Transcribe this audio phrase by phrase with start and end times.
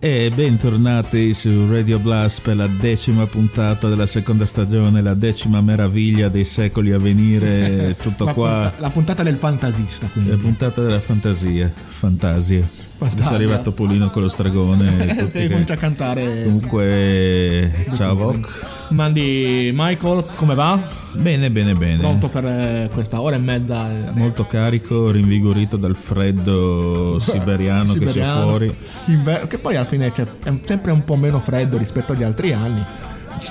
[0.00, 6.28] E bentornati su Radio Blast per la decima puntata della seconda stagione, la decima meraviglia
[6.28, 8.60] dei secoli a venire, tutto la, qua.
[8.68, 10.30] punta- la puntata del fantasista, quindi.
[10.30, 12.87] La puntata della fantasia, fantasia.
[13.00, 15.30] Adesso è arrivato Polino con lo stregone.
[15.32, 16.42] e comincia a cantare.
[16.44, 18.66] Comunque, ciao Voc.
[18.90, 20.80] Mandi Michael, come va?
[21.12, 21.98] Bene, bene, bene.
[21.98, 23.88] Pronto per eh, questa ora e mezza?
[23.90, 28.76] eh, Molto carico, rinvigorito dal freddo siberiano, che c'è siberiano, fuori.
[29.06, 32.52] inver- che poi alla fine c'è, è sempre un po' meno freddo rispetto agli altri
[32.52, 32.84] anni.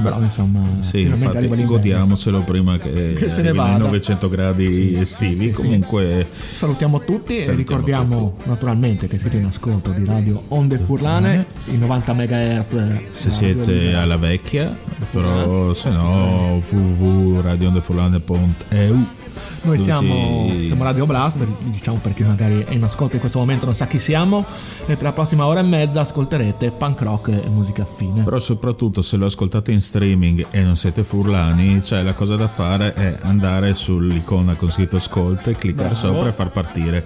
[0.01, 3.77] Però insomma, Sì, infatti godiamocelo prima che, Che se ne vada.
[3.85, 5.45] 900 gradi estivi.
[5.47, 5.51] sì.
[5.51, 11.45] Comunque, Salutiamo tutti e Salutiamo ricordiamo naturalmente che siete in ascolto di Radio Onde Furlane,
[11.65, 12.95] i 90 MHz.
[13.11, 14.77] se siete alla vecchia,
[15.11, 19.16] però se no www.radiondefolane.eu
[19.63, 23.65] Noi siamo, siamo Radio Blast, diciamo per chi magari è in ascolto in questo momento
[23.65, 24.45] non sa chi siamo,
[24.85, 28.23] e per la prossima ora e mezza ascolterete punk rock e musica affine.
[28.23, 32.47] Però soprattutto se lo ascoltate in streaming e non siete furlani, cioè la cosa da
[32.47, 36.07] fare è andare sull'icona con scritto ascolta e cliccare Bravo.
[36.13, 37.05] sopra e far partire.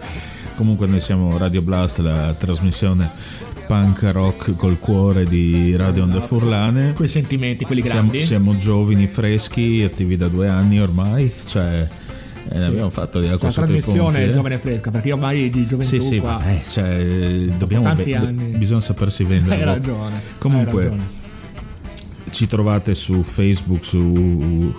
[0.55, 3.09] Comunque noi siamo Radio Blast, la trasmissione
[3.66, 6.94] punk rock col cuore di Radio Onde Furlane.
[6.94, 8.22] Quei sentimenti, quelli Siamo, grandi.
[8.22, 11.88] siamo giovani, freschi, attivi da due anni ormai, cioè
[12.50, 14.29] eh, ne abbiamo fatto la trasmissione ponti.
[14.29, 14.34] eh.
[14.34, 16.38] giovane e fresca, perché ormai di gioventù Sì, sì, qua...
[16.38, 17.03] ma, eh, cioè,
[17.57, 18.46] dobbiamo tanti ve- anni.
[18.57, 19.56] bisogna sapersi vendere.
[19.56, 20.19] Hai ragione.
[20.38, 21.19] Comunque, hai ragione.
[22.31, 24.73] Ci trovate su Facebook, su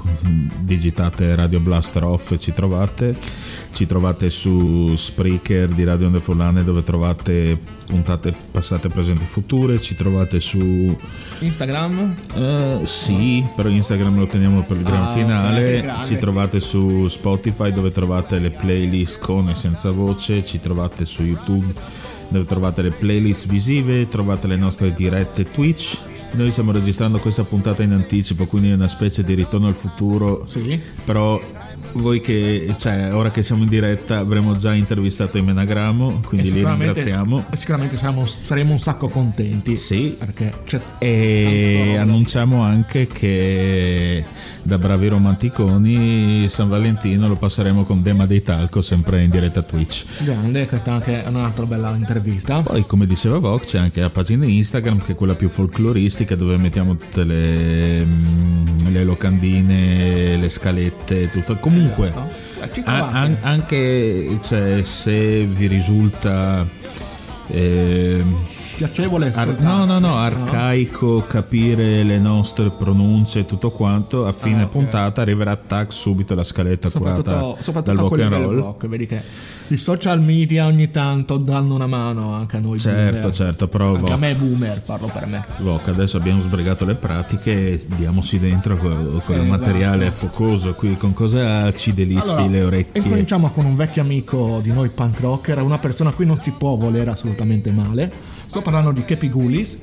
[0.60, 3.14] digitate Radio Blaster Off, ci trovate,
[3.72, 9.94] ci trovate su Spreaker di Radio Onde Folane dove trovate puntate passate, presenti, future, ci
[9.94, 10.96] trovate su
[11.40, 12.14] Instagram?
[12.34, 15.94] eh, sì, però Instagram lo teniamo per il gran Ah, finale.
[16.04, 20.44] Ci trovate su Spotify dove trovate le playlist con e senza voce.
[20.44, 21.72] Ci trovate su YouTube
[22.28, 24.08] dove trovate le playlist visive.
[24.08, 25.98] Trovate le nostre dirette Twitch.
[26.32, 30.46] Noi stiamo registrando questa puntata in anticipo, quindi è una specie di ritorno al futuro.
[30.48, 30.80] Sì.
[31.04, 31.40] Però
[31.94, 36.64] voi che, cioè, ora che siamo in diretta avremo già intervistato i Menagramo, quindi li
[36.64, 37.44] ringraziamo.
[37.54, 39.76] Sicuramente saremo, saremo un sacco contenti.
[39.76, 40.16] Sì.
[40.98, 44.24] E annunciamo anche che
[44.62, 50.04] da bravi romanticoni San Valentino lo passeremo con Dema dei Talco sempre in diretta Twitch.
[50.20, 52.60] grande, questa anche è un'altra bella intervista.
[52.60, 56.56] Poi come diceva Vogue c'è anche la pagina Instagram che è quella più folcloristica dove
[56.56, 61.56] mettiamo tutte le, mm, le locandine, le scalette, tutto.
[61.56, 61.81] Comunque
[62.60, 66.64] Eh, Ci a- an- anche cioè, se vi risulta...
[67.48, 68.36] ehm,
[68.86, 74.26] Piacevole Ar- no, no, no, arcaico capire le nostre pronunce e tutto quanto.
[74.26, 74.70] A fine Ah, ok.
[74.70, 78.56] puntata arriverà tac subito la scaletta curata soprattutto, dal rock and roll.
[78.56, 79.22] rock, vedi che
[79.68, 83.34] i social media ogni tanto danno una mano anche a noi Certo, boomer.
[83.34, 87.80] certo, però anche a me boomer parlo per me Voc, adesso abbiamo sbrigato le pratiche,
[87.96, 88.90] diamoci dentro con,
[89.24, 89.44] con il Esatto.
[89.44, 93.00] materiale focoso qui, con cosa ci delizi Allora, le orecchie.
[93.00, 96.40] E cominciamo con un vecchio amico di noi punk rocker, una persona a cui non
[96.42, 98.12] si può volere assolutamente male.
[98.52, 99.78] Sto parlando di Kepi Gullis,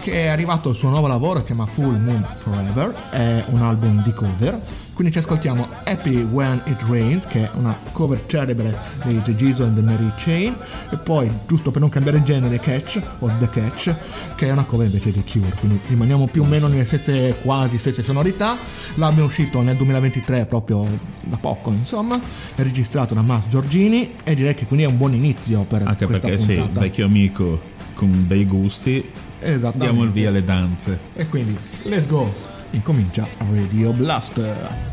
[0.00, 4.00] che è arrivato il suo nuovo lavoro, si chiama Full Moon Forever, è un album
[4.04, 4.62] di cover.
[4.94, 8.72] Quindi ci ascoltiamo Happy When It Rains, che è una cover celebre
[9.02, 10.54] dei The Jesus and the Mary Chain,
[10.92, 13.92] e poi, giusto per non cambiare genere, Catch, o The Catch,
[14.36, 17.76] che è una cover invece di Cure, quindi rimaniamo più o meno nelle stesse, quasi
[17.76, 18.56] stesse sonorità.
[18.94, 20.86] L'album è uscito nel 2023, proprio
[21.22, 22.20] da poco, insomma,
[22.54, 26.06] è registrato da Mas Giorgini e direi che quindi è un buon inizio per Anche
[26.06, 26.78] perché sì, puntata.
[26.78, 29.08] vecchio amico con bei gusti,
[29.38, 29.78] Esattamente.
[29.78, 30.98] diamo il via alle danze.
[31.14, 32.32] E quindi, let's go!
[32.70, 34.91] Incomincia Radio Blast.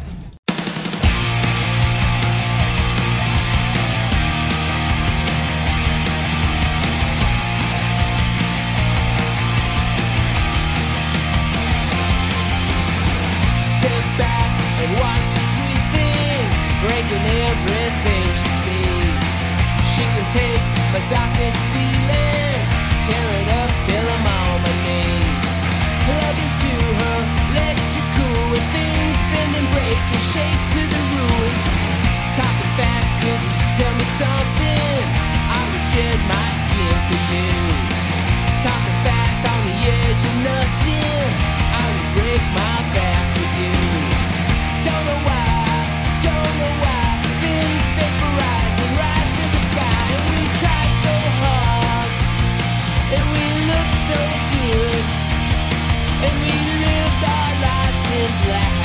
[56.22, 58.79] And we lived our lives in black.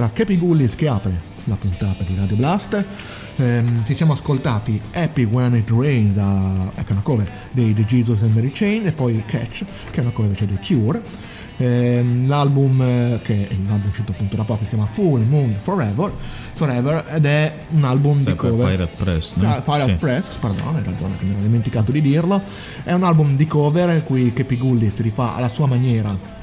[0.00, 1.12] Era Capi Gullis che apre
[1.44, 2.82] la puntata di Radio Blast.
[3.36, 7.84] Ehm, ci siamo ascoltati Happy When It Rains, da- che è una cover dei The
[7.84, 11.02] Jesus and Mary Chain, e poi Catch, che è una cover invece dei Cure.
[11.58, 15.54] Ehm, l'album eh, che è un album uscito appunto da poco si chiama Full Moon
[15.60, 16.10] Forever,
[16.54, 19.52] Forever ed è un album di Sempre cover Pirate Press, no?
[19.52, 19.98] Ah, Pirate Sì.
[19.98, 22.40] Press, pardon, hai ragione che mi ero dimenticato di dirlo.
[22.82, 26.38] È un album di cover in cui Kepi Gulli si rifà alla sua maniera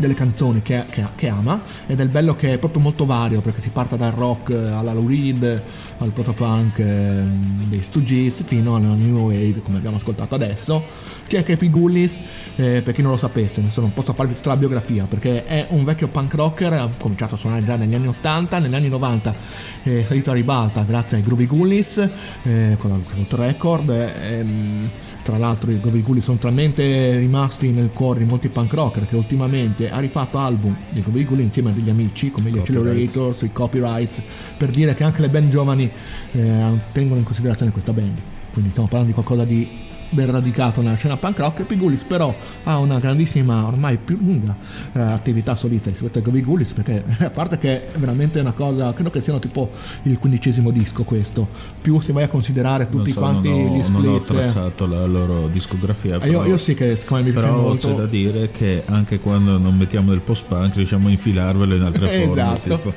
[0.00, 3.40] delle canzoni che, che- che ama ed è il bello che è proprio molto vario
[3.40, 5.62] perché si parte dal rock eh, alla Lou Reed
[5.98, 7.22] al protopunk eh,
[7.64, 10.82] dei Stooges fino alla new wave come abbiamo ascoltato adesso
[11.26, 12.18] che è Kepi Gullis?
[12.56, 15.66] Eh, per chi non lo sapesse adesso non posso farvi tutta la biografia perché è
[15.70, 19.34] un vecchio punk rocker ha cominciato a suonare già negli anni 80 negli anni 90
[19.82, 21.98] è salito a ribalta grazie ai Groovy Gullis
[22.42, 24.90] eh, con il record ehm,
[25.22, 29.90] tra l'altro i Gully sono talmente rimasti nel cuore di molti punk rocker che ultimamente
[29.90, 32.58] ha rifatto album Groovy Gully insieme a degli amici come gli.
[32.58, 34.22] Accelerators, i Copyrights
[34.56, 35.90] per dire che anche le band giovani
[36.32, 38.18] eh, tengono in considerazione questa band
[38.52, 42.34] quindi stiamo parlando di qualcosa di ben radicato nella scena punk rock e Pigulis però
[42.64, 44.54] ha una grandissima ormai più lunga
[44.92, 49.10] eh, attività solista rispetto a Gullis perché a parte che è veramente una cosa credo
[49.10, 49.70] che siano tipo
[50.02, 51.48] il quindicesimo disco questo
[51.80, 54.86] più se vai a considerare tutti so, quanti ho, gli split non ho eh, tracciato
[54.86, 56.18] la loro discografia.
[56.20, 58.82] eh, io, però- io sì che siccome mi piace Però molto c'è da dire che
[58.86, 62.42] anche quando non mettiamo del post-punk riusciamo a infilarvelo in altre forme.
[62.42, 62.76] Esatto.
[62.76, 62.92] tipo-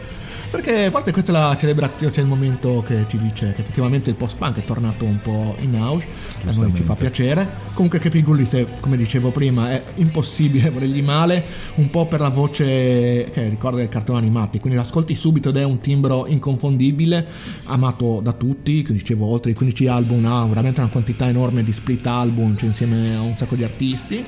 [0.53, 4.15] Perché forse questa è la celebrazione, c'è il momento che ci dice che effettivamente il
[4.15, 6.05] post-punk è tornato un po' in auge,
[6.45, 7.49] a noi ci fa piacere.
[7.73, 11.43] Comunque che Pigulli, se come dicevo prima, è impossibile volergli male,
[11.77, 15.63] un po' per la voce che ricorda i cartoni animati, quindi l'ascolti subito ed è
[15.63, 17.25] un timbro inconfondibile,
[17.63, 21.73] amato da tutti, che dicevo oltre i 15 album ha veramente una quantità enorme di
[21.73, 24.23] split album, cioè insieme a un sacco di artisti.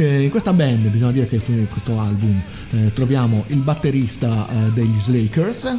[0.00, 2.40] Eh, in questa band bisogna dire che in questo album
[2.70, 5.76] eh, troviamo il batterista eh, degli Slakers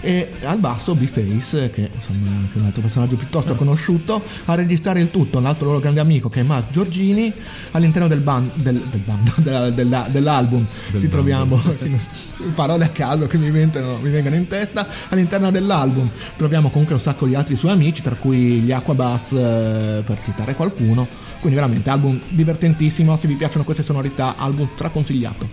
[0.00, 5.00] e al basso B-Face che insomma è anche un altro personaggio piuttosto conosciuto a registrare
[5.00, 5.38] il tutto.
[5.38, 7.32] Un altro loro grande amico che è Matt Giorgini
[7.72, 10.64] all'interno del, ban- del, del bando, della- della- dell'album.
[10.90, 11.60] Del ci troviamo
[12.54, 14.86] parole a caso che mi, vengono, mi vengono in testa.
[15.08, 20.02] All'interno dell'album troviamo comunque un sacco di altri suoi amici tra cui gli Aquabats eh,
[20.04, 21.06] per citare qualcuno.
[21.40, 23.16] Quindi veramente album divertentissimo.
[23.20, 25.48] Se vi piacciono queste sonorità album straconsigliato.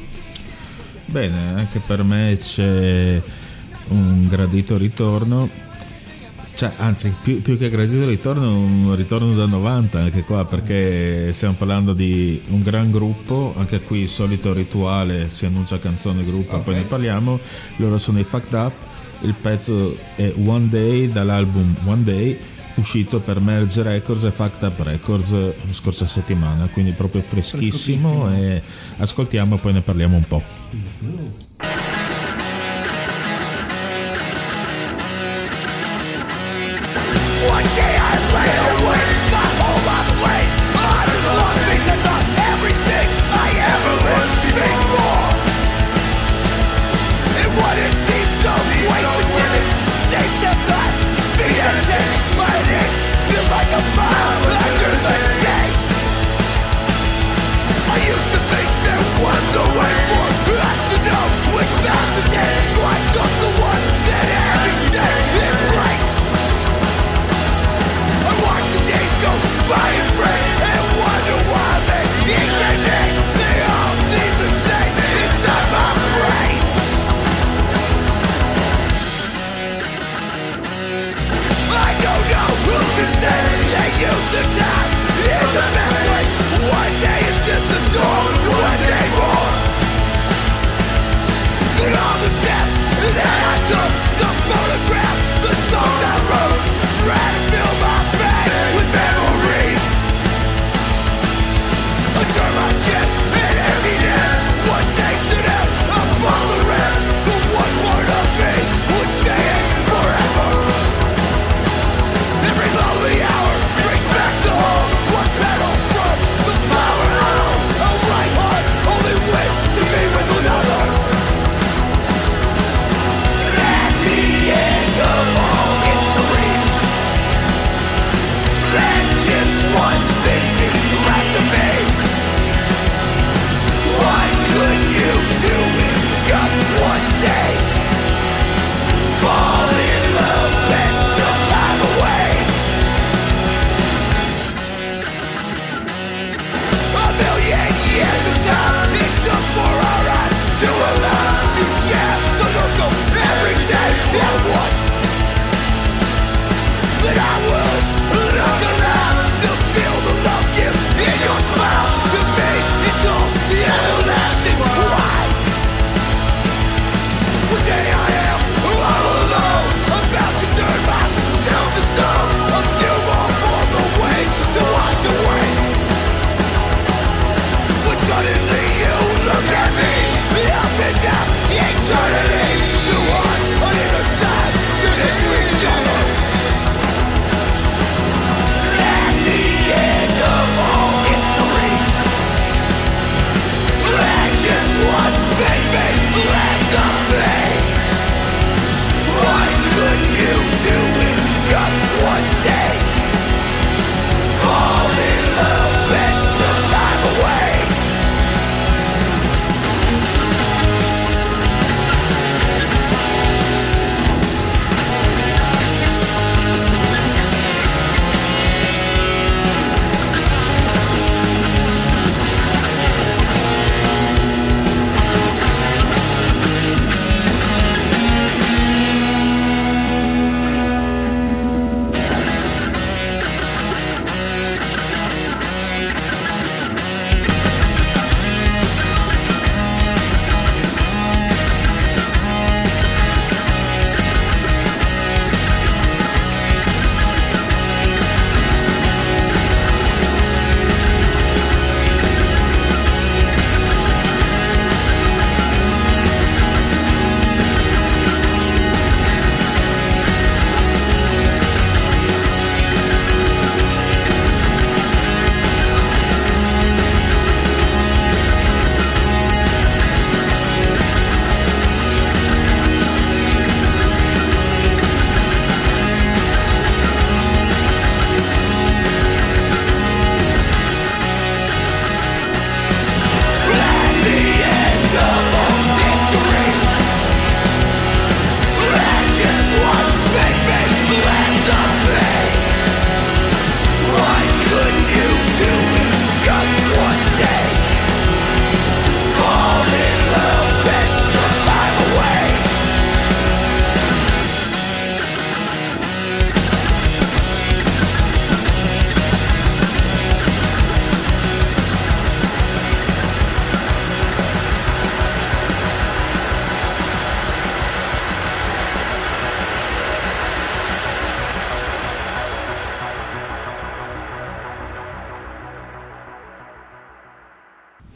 [1.05, 3.21] Bene, anche per me c'è
[3.89, 5.49] un gradito ritorno.
[6.55, 11.55] Cioè, anzi, più, più che gradito ritorno, un ritorno da 90 anche qua, perché stiamo
[11.57, 16.75] parlando di un gran gruppo, anche qui il solito rituale, si annuncia canzone gruppo, poi
[16.75, 17.39] ne parliamo.
[17.77, 18.73] Loro sono i Fucked Up,
[19.21, 22.39] il pezzo è One Day dall'album One Day,
[22.75, 28.61] uscito per Merge Records e Fucked Up Records la scorsa settimana, quindi proprio freschissimo e
[28.97, 30.43] ascoltiamo e poi ne parliamo un po'.
[31.59, 32.04] One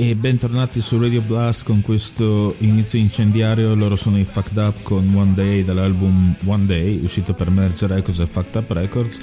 [0.09, 3.75] E bentornati su Radio Blast con questo inizio incendiario.
[3.75, 8.17] Loro sono i Fucked Up con One Day dall'album One Day, uscito per Merge Records
[8.17, 9.19] e Fucked Up Records.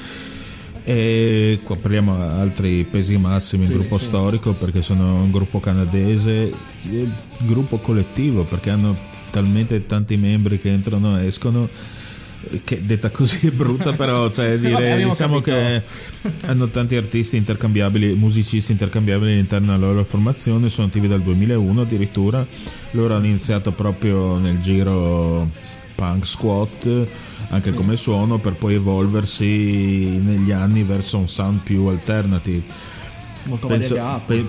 [0.85, 6.53] E qua parliamo altri pesi massimi, il gruppo storico perché sono un gruppo canadese,
[7.39, 8.97] gruppo collettivo perché hanno
[9.31, 11.69] talmente tanti membri che entrano e escono
[12.65, 15.57] che detta così è brutta però cioè, dire, diciamo capito.
[15.57, 21.81] che hanno tanti artisti intercambiabili musicisti intercambiabili all'interno della loro formazione sono attivi dal 2001
[21.81, 22.47] addirittura.
[22.93, 25.49] Loro hanno iniziato proprio nel giro
[25.95, 27.07] punk squat
[27.49, 32.95] anche come suono per poi evolversi negli anni verso un sound più alternative.
[33.45, 33.97] Molto Penso,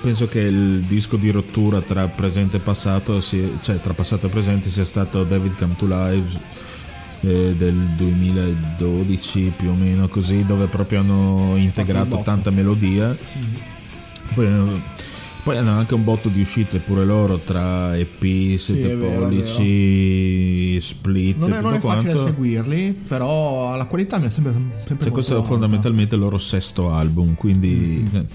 [0.02, 4.30] penso che il disco di rottura tra presente e passato, sia- cioè tra passato e
[4.30, 6.40] presente, sia stato David Come to Live
[7.22, 13.16] eh, del 2012 più o meno così, dove proprio hanno integrato tanta melodia.
[14.34, 14.82] Poi, eh,
[15.44, 20.80] poi hanno anche un botto di uscite pure loro tra EP, 7 è vero, pollici,
[20.82, 22.26] split Non è, non è facile quanto.
[22.26, 24.52] seguirli, però la qualità mi è sempre,
[24.86, 28.26] sempre Cioè, questo è fondamentalmente il loro sesto album, quindi Mm-hmm.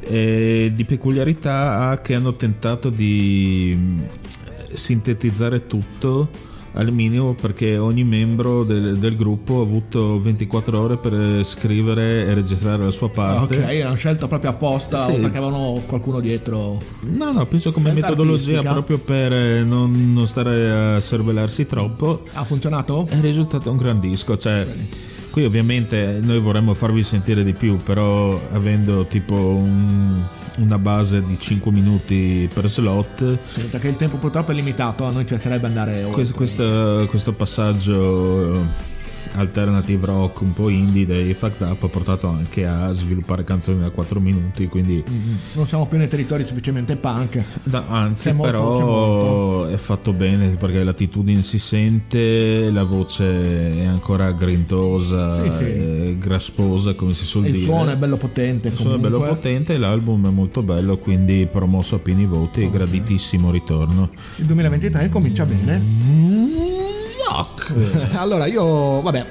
[0.00, 3.98] eh, di peculiarità ha che hanno tentato di mm,
[4.72, 11.44] sintetizzare tutto al minimo perché ogni membro del, del gruppo ha avuto 24 ore per
[11.44, 13.56] scrivere e registrare la sua parte.
[13.58, 15.12] ok, l'hanno scelto proprio apposta Sì.
[15.20, 16.80] perché avevano qualcuno dietro.
[17.10, 18.72] No, no, penso come Scelta metodologia artistica.
[18.72, 22.22] proprio per eh, non, non stare a cervellarsi troppo.
[22.32, 23.06] Ha funzionato?
[23.08, 24.66] È risultato un gran disco, cioè
[25.32, 30.22] qui ovviamente noi vorremmo farvi sentire di più, però avendo tipo un-
[30.58, 35.10] una base di 5 minuti per slot, Sì, perché il tempo purtroppo è limitato, a
[35.10, 38.66] noi piacerebbe andare questo, questo- questo passaggio
[39.34, 43.90] alternative rock un po' indie dei Fact Up ha portato anche a sviluppare canzoni da
[43.90, 45.02] 4 minuti, quindi
[45.54, 47.42] Non siamo più nei territori semplicemente punk.
[47.64, 54.32] Da- anzi, molto, però è fatto bene perché l'attitudine si sente, la voce è ancora
[54.32, 56.18] grintosa, Sì, sì.
[56.18, 57.64] grasposa, come si suol il dire.
[57.64, 58.68] suono è bello potente.
[58.68, 63.50] Il suono è bello potente, l'album è molto bello, quindi promosso a pieni voti, graditissimo
[63.50, 64.10] ritorno.
[64.36, 66.71] Il 2023 comincia bene.
[68.12, 69.26] Allora io, vabbè,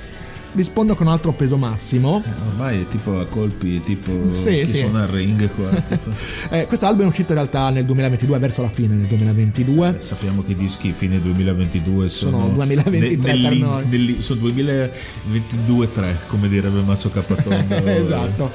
[0.54, 2.22] rispondo con un altro peso massimo.
[2.50, 4.78] Ormai è tipo a colpi, tipo Sì, chi sì.
[4.80, 5.70] suona il ring qua.
[5.88, 6.12] tipo.
[6.50, 9.96] Eh, questo album è uscito in realtà nel 2022, verso la fine del 2022.
[10.00, 13.86] Sappiamo che i dischi fine 2022 sono, Sono 2023 per nell'in- noi.
[13.88, 18.52] nell'in- sono 2022-3 come direbbe Macio Capatondo esatto,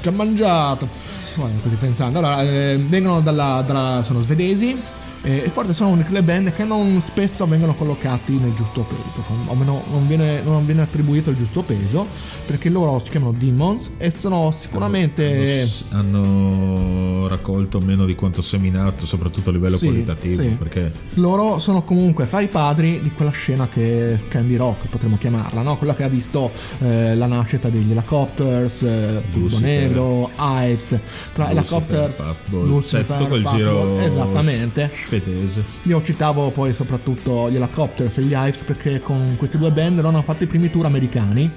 [0.00, 1.10] ci ha mangiato.
[1.34, 2.18] Così pensando.
[2.18, 4.76] Allora, eh, vengono dalla, dalla- sono svedesi.
[5.22, 9.54] Eh, E forse sono quelle band che non spesso vengono collocati nel giusto peso, o
[9.54, 12.06] meno non viene, non viene attribuito il giusto peso,
[12.46, 19.50] perché loro si chiamano Demons e sono sicuramente hanno raccolto meno di quanto seminato soprattutto
[19.50, 20.48] a livello Sì, qualitativo sì.
[20.50, 25.62] perché loro sono comunque fra i padri di quella scena che Candy Rock, potremmo chiamarla,
[25.62, 25.76] no?
[25.76, 29.22] quella che ha visto eh, la nascita degli Helicopters, eh.
[29.60, 30.98] Negro, Ives,
[31.32, 34.90] tra Lucifer, Helicopters, Puffball, Lucifer, cioè tutto quel Puffball, giro esattamente.
[35.12, 39.96] Svedese Io citavo poi soprattutto gli Helicopters e gli Ives perché con questi due band
[39.96, 41.50] loro hanno fatto i primi tour americani.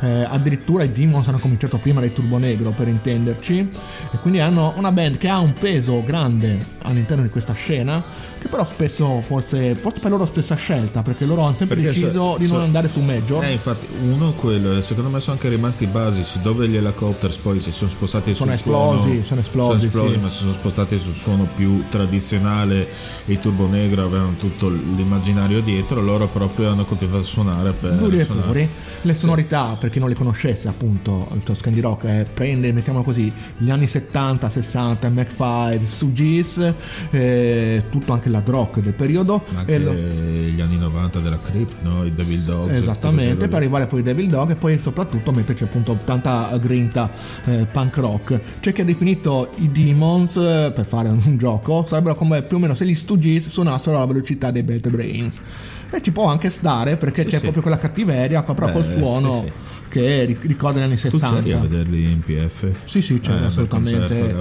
[0.00, 3.70] Eh, addirittura i Demons hanno cominciato prima dei Turbo Negro per intenderci
[4.12, 8.02] e quindi hanno una band che ha un peso grande all'interno di questa scena
[8.44, 12.32] che però spesso forse, forse per loro stessa scelta perché loro hanno sempre Perché deciso
[12.32, 15.48] so- di non so- andare su major eh, infatti uno quello secondo me sono anche
[15.48, 19.88] rimasti basici dove gli helicopters poi si sono spostati Sono sul esplosi, suono sono esplosi,
[19.88, 20.18] sì.
[20.18, 22.86] ma si sono spostati sul suono più tradizionale
[23.26, 28.22] i Turbo Negro avevano tutto l'immaginario dietro loro proprio hanno continuato a suonare per duri
[28.24, 28.46] suonare.
[28.46, 28.68] puri
[29.02, 33.32] le sonorità per chi non le conoscesse appunto il Toscani Rock eh, prende mettiamolo così
[33.58, 36.74] gli anni 70 60 Mac5 Sugis
[37.10, 42.04] eh, tutto anche l'hard rock del periodo anche lo- gli anni 90 della Crypt, no?
[42.04, 42.70] I Devil Dogs.
[42.72, 47.10] Esattamente, per arrivare poi ai Devil Dog e poi soprattutto metterci appunto tanta grinta
[47.44, 48.40] eh, punk rock.
[48.60, 52.60] C'è chi ha definito i Demons, eh, per fare un gioco, sarebbero come più o
[52.60, 55.40] meno se gli Stooges suonassero alla velocità dei Bad Brains.
[55.90, 57.42] E ci può anche stare perché Sì, c'è sì.
[57.42, 59.52] proprio quella cattiveria, proprio col Eh, suono sì.
[59.94, 61.36] Che ri- ricorda gli anni Tu 60.
[61.36, 62.66] c'eri a vederli in PF?
[62.82, 64.34] Sì, sì, c'è Eh, assolutamente.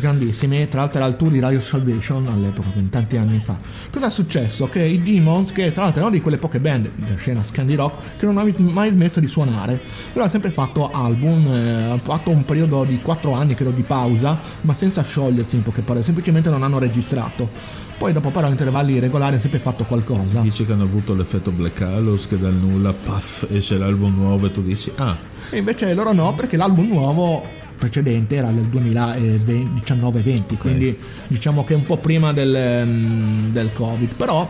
[0.00, 0.66] grandissimi.
[0.68, 3.58] Tra l'altro era il tour di Radio Salvation all'epoca, quindi tanti anni fa.
[3.90, 4.66] Cosa è successo?
[4.68, 8.16] Che i Demons, che tra l'altro erano di quelle poche band della scena Scandi Rock,
[8.18, 9.78] che non hanno mai smesso di suonare,
[10.10, 13.82] però hanno sempre fatto album, eh, hanno fatto un periodo di 4 anni, credo, di
[13.82, 17.82] pausa, ma senza sciogliersi in poche parole, semplicemente non hanno registrato.
[18.04, 20.40] Poi dopo però intervalli regolari hanno sempre fatto qualcosa.
[20.42, 24.50] Dici che hanno avuto l'effetto Black Hallows che dal nulla, puff, esce l'album nuovo e
[24.50, 25.16] tu dici, ah,
[25.48, 27.42] E invece loro no, perché l'album nuovo
[27.78, 30.94] precedente era del 2019-20, quindi
[31.28, 34.46] diciamo che un po' prima del, mm, del Covid, però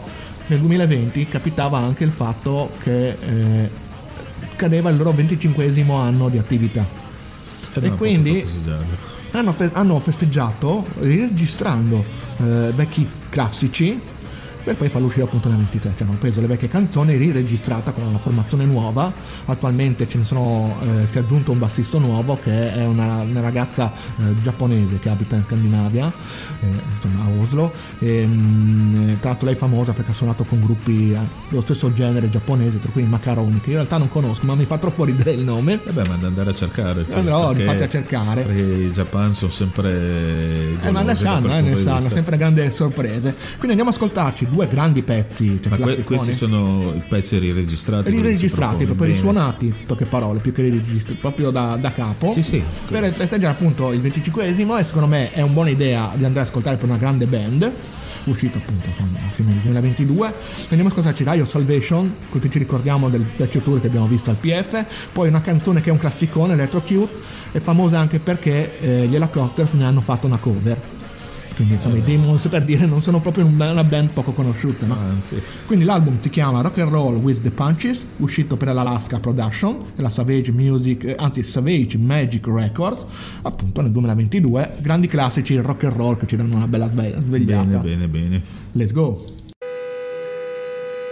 [0.48, 3.70] nel 2020 capitava anche il fatto che eh,
[4.56, 6.84] cadeva il loro 25 anno di attività.
[7.72, 8.44] Eh, e quindi
[9.30, 12.04] hanno, fe- hanno festeggiato riregistrando
[12.38, 13.98] eh, vecchi classici
[14.64, 18.04] per poi farlo uscire appunto nel 23 cioè hanno preso le vecchie canzoni riregistrata con
[18.04, 19.12] una formazione nuova
[19.44, 23.40] attualmente ce ne sono eh, si è aggiunto un bassista nuovo che è una, una
[23.40, 26.12] ragazza eh, giapponese che abita in Scandinavia
[26.60, 30.60] eh, insomma a Oslo e, mm, tra l'altro lei è famosa perché ha suonato con
[30.60, 34.46] gruppi eh, dello stesso genere giapponese tra cui i Macaroni che in realtà non conosco
[34.46, 37.04] ma mi fa troppo ridere il nome Eh beh, ma da andare a cercare.
[37.06, 38.42] cioè, Andrò, infatti, a cercare.
[38.42, 40.76] Perché i Japan sono sempre.
[40.80, 43.34] Eh, ma ne sanno, eh, ne sanno, sempre grandi sorprese.
[43.52, 45.60] Quindi andiamo a ascoltarci due grandi pezzi.
[45.60, 48.10] Cioè Ma que- questi sono i pezzi riregistrati.
[48.10, 52.32] riregistrati, proprio risuonati, poche parole, più che riregistrati, proprio da, da capo.
[52.32, 52.62] Sì, sì.
[52.88, 56.48] Per festeggiare appunto il 25esimo e secondo me è una buona idea di andare a
[56.48, 57.72] ascoltare per una grande band.
[58.24, 63.22] Uscito appunto insomma, fine del 2022 andiamo a ascoltarci Rio Salvation così ci ricordiamo del
[63.36, 66.80] vecchio tour che abbiamo visto al PF poi una canzone che è un classicone Electro
[66.80, 67.12] Cute
[67.52, 70.80] è famosa anche perché eh, gli Helicopters ne hanno fatto una cover
[71.54, 74.94] quindi insomma i Demons per dire non sono proprio un- una band poco conosciuta no?
[74.94, 79.92] Anzi, Quindi l'album si chiama Rock and Roll with the Punches, uscito per l'Alaska Production
[79.94, 83.00] della Savage Music, eh, anzi Savage Magic Records,
[83.42, 84.74] appunto nel 2022.
[84.80, 87.78] Grandi classici rock and roll che ci danno una bella sve- svegliata.
[87.78, 88.42] bene, bene, bene.
[88.72, 89.24] Let's go.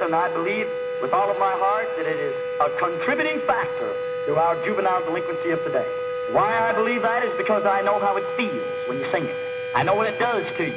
[0.03, 0.67] And I believe
[1.01, 3.91] with all of my heart that it is a contributing factor
[4.27, 5.87] to our juvenile delinquency of today.
[6.33, 9.37] Why I believe that is because I know how it feels when you sing it.
[9.75, 10.75] I know what it does to you.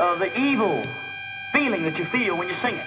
[0.00, 0.82] Uh, the evil
[1.52, 2.86] feeling that you feel when you sing it.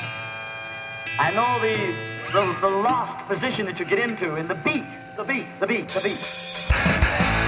[1.19, 1.93] I know the,
[2.33, 4.85] the, the lost position that you get into and the beat,
[5.17, 7.38] the beat, the beat, the beat.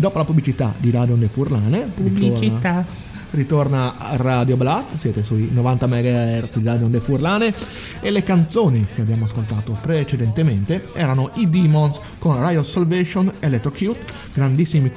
[0.00, 2.86] Dopo la pubblicità di Radio Onde Furlane, ritorna,
[3.32, 7.52] ritorna a Radio Blast, siete sui 90 MHz di Radio Onde Furlane
[8.00, 14.02] e le canzoni che abbiamo ascoltato precedentemente erano i Demons con Riot Salvation e Electrocute,
[14.32, 14.90] grandissimi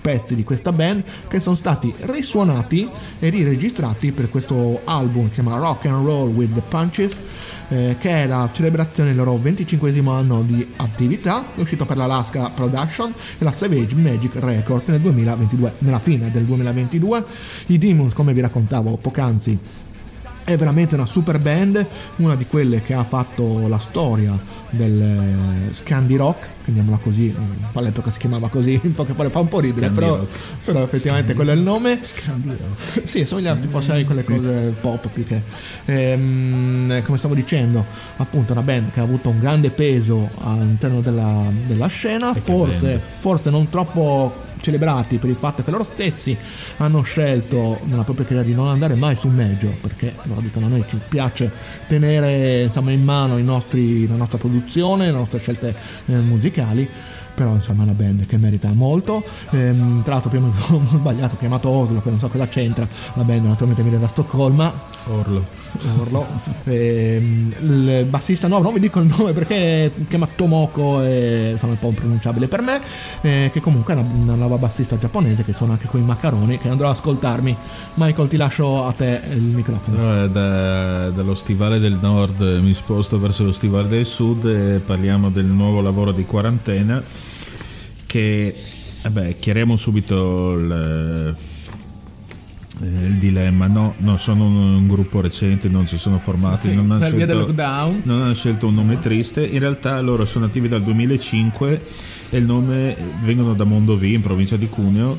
[0.00, 2.88] pezzi di questa band che sono stati risuonati
[3.18, 7.14] e riregistrati per questo album che si chiama Rock and Roll with the Punches
[7.68, 12.50] eh, che è la celebrazione del loro 25 anno di attività, uscito per la Alaska
[12.50, 17.24] Production e la Savage Magic Record nel 2022, nella fine del 2022.
[17.66, 19.58] I Demons, come vi raccontavo poc'anzi,
[20.46, 21.84] è veramente una super band,
[22.16, 24.38] una di quelle che ha fatto la storia
[24.70, 27.34] del eh, Scandi Rock, chiamiamola così, eh,
[27.72, 30.26] all'epoca si chiamava così, in poche parole fa un po' ridere, Scandi però,
[30.64, 31.98] però effettivamente quello è il nome.
[32.00, 33.08] Scandi Rock.
[33.08, 35.42] Sì, somiglia tipo sai quelle cose pop più che
[35.84, 37.84] ehm, come stavo dicendo,
[38.18, 43.50] appunto una band che ha avuto un grande peso all'interno della, della scena, forse, forse
[43.50, 46.36] non troppo celebrati per il fatto che loro stessi
[46.78, 50.68] hanno scelto nella propria carriera di non andare mai su major perché loro dicono a
[50.68, 51.50] noi ci piace
[51.86, 55.74] tenere insomma, in mano nostri- la nostra produzione, le nostre scelte
[56.06, 56.88] eh, musicali
[57.36, 59.22] però insomma è una band che merita molto.
[59.50, 63.22] Ehm, tra l'altro prima ho sbagliato ho chiamato Oslo che non so cosa c'entra la
[63.22, 64.72] band naturalmente viene da Stoccolma.
[65.08, 65.44] Orlo.
[66.00, 66.26] Orlo.
[66.64, 71.74] Ehm, il bassista no non vi dico il nome perché chiama Tomoko e insomma è
[71.74, 72.80] un po' impronunciabile per me
[73.20, 76.68] eh, che comunque è una, nuova bassista giapponese che sono anche con i macaroni che
[76.68, 77.54] andrò ad ascoltarmi.
[77.94, 79.98] Michael ti lascio a te il microfono.
[79.98, 85.30] Allora, da- dallo stivale del nord mi sposto verso lo stivale del sud e parliamo
[85.30, 87.02] del nuovo lavoro di quarantena
[88.06, 88.54] che,
[89.02, 91.36] vabbè, chiariamo subito il,
[92.80, 93.66] eh, il dilemma.
[93.66, 97.26] No, no, sono un, un gruppo recente, non si sono formati, non hanno, per via
[97.26, 99.44] del scelto, lockdown non hanno scelto un nome triste.
[99.44, 101.82] In realtà loro sono attivi dal 2005
[102.30, 105.18] e il nome vengono da Mondovì, in provincia di Cuneo.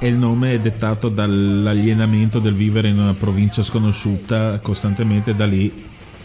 [0.00, 5.72] E il nome è dettato dall'alienamento del vivere in una provincia sconosciuta costantemente da lì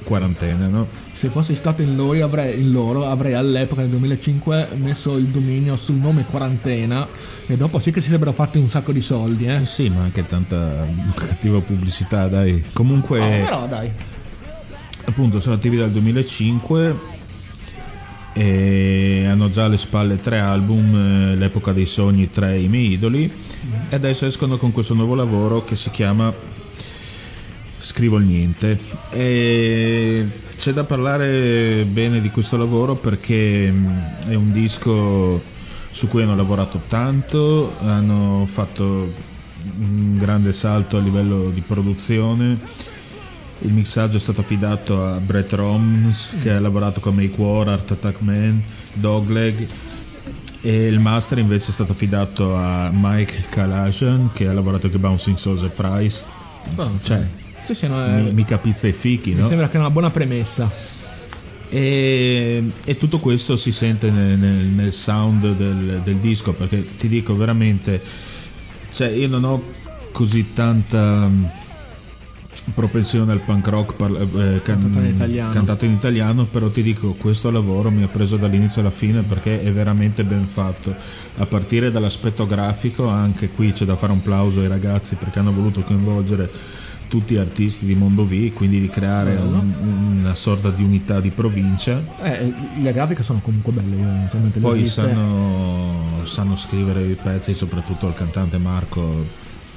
[0.03, 0.87] quarantena, no?
[1.19, 5.75] Se fossi stato in loro, avrei, in loro avrei all'epoca nel 2005 messo il dominio
[5.75, 7.05] sul nome quarantena
[7.45, 9.65] e dopo sì che si sarebbero fatti un sacco di soldi eh.
[9.65, 12.63] Sì, ma anche tanta cattiva pubblicità, dai.
[12.71, 13.91] Comunque, Oh, però dai
[15.07, 16.95] appunto, sono attivi dal 2005
[18.31, 23.29] e hanno già alle spalle tre album, eh, L'epoca dei sogni, tre i miei idoli,
[23.89, 26.33] e adesso escono con questo nuovo lavoro che si chiama
[27.79, 28.77] Scrivo il niente.
[29.09, 35.41] E c'è da parlare bene di questo lavoro perché mh, è un disco
[35.89, 39.11] su cui hanno lavorato tanto, hanno fatto
[39.79, 42.59] un grande salto a livello di produzione.
[43.61, 47.91] Il mixaggio è stato affidato a Brett Roms che ha lavorato con Make War, Art
[47.91, 48.61] Attack Man,
[48.93, 49.67] Dogleg
[50.61, 55.37] e il master invece è stato affidato a Mike Kalajan che ha lavorato con Bouncing
[55.37, 56.27] Souls e Fries.
[57.01, 57.27] Cioè,
[57.63, 59.47] Sì, sì, no, eh, mi- mica pizza e fichi, mi no?
[59.47, 60.71] sembra che è una buona premessa
[61.71, 67.07] E, e tutto questo si sente nel, nel- nel sound del, del disco perché ti
[67.07, 68.01] dico veramente,
[68.91, 69.61] cioè io non ho
[70.11, 71.43] così tanta mm,
[72.73, 75.53] propensione al punk rock parla- eh, can- Cantato in italiano.
[75.53, 79.61] cantato in italiano, però ti dico questo lavoro mi ha preso dall'inizio alla fine perché
[79.61, 80.95] è veramente ben fatto
[81.37, 85.51] a partire dall'aspetto grafico anche qui c'è da fare un plauso ai ragazzi perché hanno
[85.53, 86.49] voluto coinvolgere
[87.09, 92.01] tutti artisti di Mondovì quindi di creare un- una sorta di unità di provincia.
[92.21, 98.13] Eh, le grafiche sono comunque belle io poi sanno, sanno scrivere i pezzi soprattutto il
[98.13, 99.25] cantante Marco.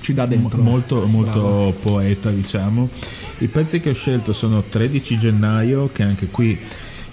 [0.00, 0.60] Ci dà dentro.
[0.62, 1.72] Molto, molto Bravo.
[1.72, 2.88] poeta diciamo.
[3.38, 6.58] I pezzi che ho scelto sono 13 gennaio che anche qui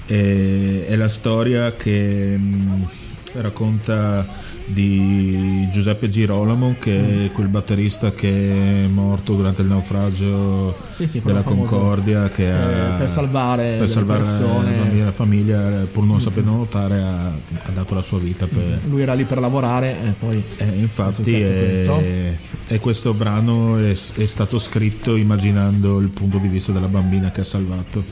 [0.05, 2.87] è, è la storia che mh,
[3.35, 4.27] racconta
[4.71, 11.21] di Giuseppe Girolamo che è quel batterista che è morto durante il naufragio Sì, sì,
[11.23, 11.75] della famoso.
[11.75, 14.71] Concordia che Eh, ha- per salvare per salvare persone.
[14.71, 18.47] la bambina e la famiglia pur non sapendo nuotare ha, ha dato la sua vita
[18.47, 22.37] per, lui era lì per lavorare e poi eh, infatti è successo è,
[22.75, 27.41] e questo brano è, è stato scritto immaginando il punto di vista della bambina che
[27.41, 28.03] ha salvato.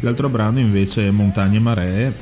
[0.00, 2.14] L'altro brano invece è Montagne e Maree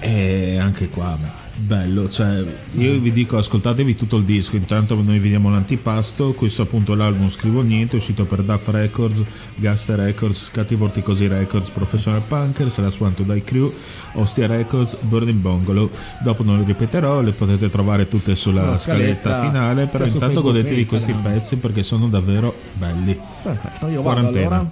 [0.00, 5.18] e anche qua beh, bello, cioè io vi dico ascoltatevi tutto il disco, intanto noi
[5.18, 9.24] vediamo l'antipasto, questo appunto è l'album Scrivo Niente, è uscito per DAF Records,
[9.56, 13.72] Gaster Records, Scatti Vorticosi Records, Professional Punkers, la Swanto Die Crew,
[14.14, 15.90] Ostia Records, Burning Bungalow,
[16.22, 20.86] dopo non le ripeterò, le potete trovare tutte sulla, scaletta, scaletta, finale, però intanto godetevi
[20.86, 23.18] questi pezzi perché sono davvero belli.
[23.42, 24.46] perfetto io vado Quarantena.
[24.46, 24.70] allora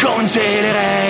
[0.00, 1.07] congelerei.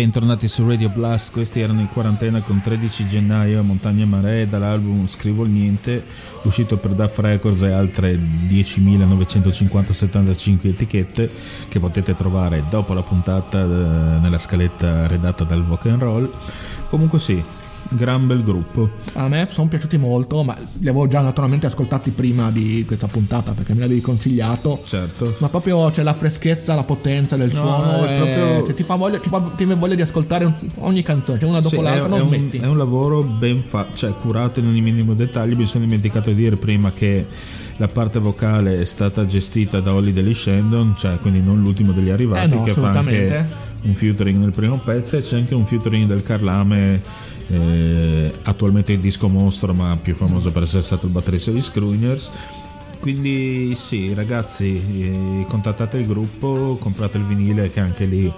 [0.00, 5.06] Bentornati su Radio Blast, questi erano in quarantena con 13 gennaio a Montagne Maree dall'album
[5.06, 6.06] Scrivo il Niente,
[6.44, 11.30] uscito per DAF Records e altre 10.950-75 etichette
[11.68, 13.66] che potete trovare dopo la puntata eh,
[14.20, 16.30] nella scaletta redatta dal Rock and Roll.
[16.88, 17.44] Comunque sì,
[17.90, 18.90] gran bel gruppo.
[19.14, 23.52] A me sono piaciuti molto, ma li avevo già naturalmente ascoltati prima di questa puntata
[23.52, 24.80] perché me l'avevi consigliato.
[24.84, 25.34] Certo.
[25.38, 28.04] Ma proprio c'è la freschezza, la potenza del No, suono.
[28.04, 31.38] è proprio- se ti fa voglia, ti, fa, ti voglia di ascoltare un- ogni canzone,
[31.38, 32.56] cioè una dopo Sì, l'altra, è, non è un, smetti.
[32.58, 35.56] è un lavoro ben fatto, cioè curato in ogni minimo dettaglio.
[35.56, 37.26] Mi sono dimenticato di dire prima che
[37.76, 42.10] la parte vocale è stata gestita da Holly Deli Shandon, cioè quindi non l'ultimo degli
[42.10, 43.46] arrivati, Eh no, che fa anche
[43.82, 47.00] un featuring nel primo pezzo e c'è anche un featuring del Carlame,
[47.50, 52.30] eh, attualmente in disco mostro, ma più famoso per essere stato il batterista di Screwiners.
[53.00, 58.30] Quindi sì, ragazzi, eh, contattate il gruppo, comprate il vinile che anche lì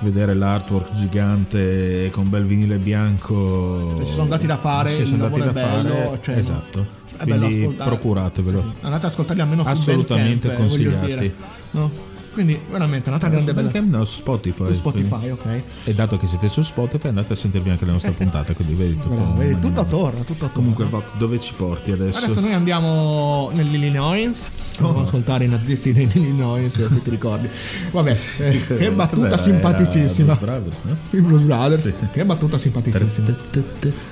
[0.00, 3.94] vedere l'artwork gigante con bel vinile bianco.
[4.04, 6.18] Ci sono dati da fare, Sì, il sono dati da bello, fare.
[6.22, 6.86] cioè, esatto.
[7.22, 8.60] Quindi procuratevelo.
[8.80, 11.34] Andate ad ascoltarli almeno su Assolutamente Bandcamp, eh, consigliati.
[11.72, 11.90] No?
[12.34, 14.66] Quindi veramente un'altra grande bella Bandcamp no, Spotify.
[14.66, 15.62] su Spotify, ok.
[15.84, 18.98] E dato che siete su Spotify andate a sentirvi anche le nostre puntate, quindi vedi
[18.98, 19.14] tutto.
[19.14, 20.52] Bravo, vedi, tutto torna, tutto torna.
[20.52, 22.24] Comunque va- dove ci porti adesso?
[22.24, 24.48] Adesso noi andiamo nell'Illinois.
[24.78, 27.48] Andiamo ad ascoltare i nazisti dell'Illinois, se ti ricordi.
[27.92, 29.42] Vabbè, eh, che battuta Cos'era?
[29.42, 30.34] simpaticissima.
[30.34, 30.96] Brothers, no?
[31.10, 31.92] I Blues Brothers, Sì.
[32.12, 33.28] che battuta simpaticissima.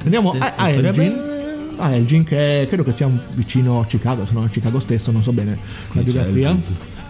[0.04, 1.30] Andiamo a, a Elgin.
[1.78, 5.22] A Elgin, che credo che sia vicino a Chicago, se no a Chicago stesso, non
[5.24, 5.58] so bene
[5.92, 6.56] la geografia.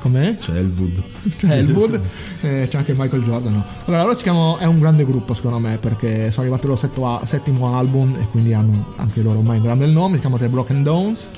[0.02, 0.36] Com'è?
[0.36, 1.00] C'è Elwood.
[1.38, 2.00] C'è Elwood,
[2.40, 3.52] eh, c'è anche Michael Jordan.
[3.52, 3.64] no?
[3.84, 7.24] Allora, loro si chiamano, è un grande gruppo secondo me perché sono arrivati al loro
[7.24, 10.82] settimo album e quindi hanno anche loro ormai un grande nome, si chiamano The Broken
[10.82, 11.28] Downs.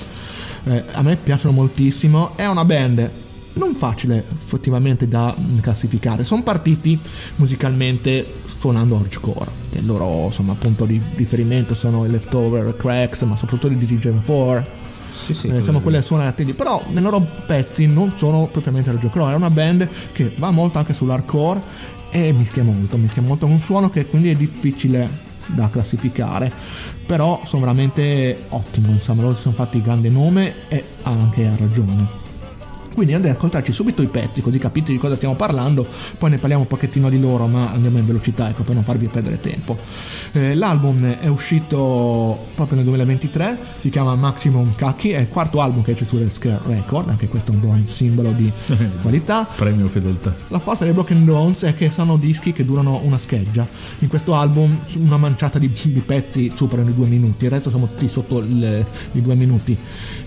[0.63, 3.11] Eh, a me piacciono moltissimo, è una band
[3.53, 6.99] non facile effettivamente da classificare, sono partiti
[7.35, 13.37] musicalmente suonando hardcore, che il loro insomma, punto di riferimento sono i Leftover, Cracks, ma
[13.37, 14.84] soprattutto i Division 4
[15.15, 15.47] Sì, sì.
[15.47, 19.49] eh, sono quelle suonate lì però nei loro pezzi non sono propriamente rock è una
[19.49, 21.61] band che va molto anche sull'hardcore
[22.11, 26.51] e mischia molto mischia molto con un suono che quindi è difficile da classificare.
[27.05, 32.23] Però sono veramente ottimo insomma loro si sono fatti grande nome e anche a ragione
[32.95, 35.85] quindi andate ad ascoltarci subito i pezzi così capite di cosa stiamo parlando,
[36.17, 39.07] poi ne parliamo un pochettino di loro, ma andiamo in velocità ecco, per non farvi
[39.07, 39.77] perdere tempo.
[40.31, 45.83] Eh, l'album è uscito proprio nel 2023, si chiama Maximum Kaki, è il quarto album
[45.83, 48.51] che su Red Scare Record, anche questo è un buon simbolo di
[49.01, 49.45] qualità.
[49.55, 50.33] Premio fedeltà.
[50.47, 53.67] La forza dei Broken Bones è che sono dischi che durano una scheggia.
[53.99, 57.87] In questo album una manciata di, di pezzi superano i due minuti, il resto siamo
[57.87, 59.77] tutti sotto il- i due minuti.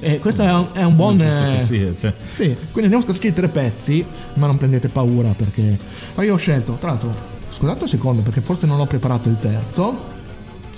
[0.01, 1.17] E questo è un, è un buon...
[1.19, 2.15] Giusto che eh, sia, cioè.
[2.23, 4.05] sì, quindi andiamo a ascoltarci i tre pezzi,
[4.35, 5.79] ma non prendete paura perché...
[6.15, 7.13] Ma io ho scelto, tra l'altro,
[7.51, 10.17] scusate un secondo perché forse non ho preparato il terzo.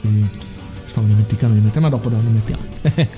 [0.00, 0.26] Sì,
[0.86, 2.62] stavo dimenticando di mettere, ma dopo lo mettiamo.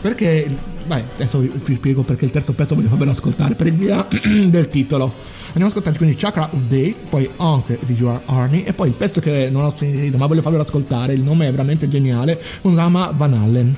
[0.00, 4.06] perché, vai, adesso vi spiego perché il terzo pezzo voglio farvelo ascoltare per via
[4.48, 5.12] del titolo.
[5.54, 9.48] Andiamo ad ascoltarci quindi Chakra Update, poi anche Visual Army e poi il pezzo che
[9.50, 13.76] non ho sentito ma voglio farvelo ascoltare, il nome è veramente geniale, Usama Van Allen.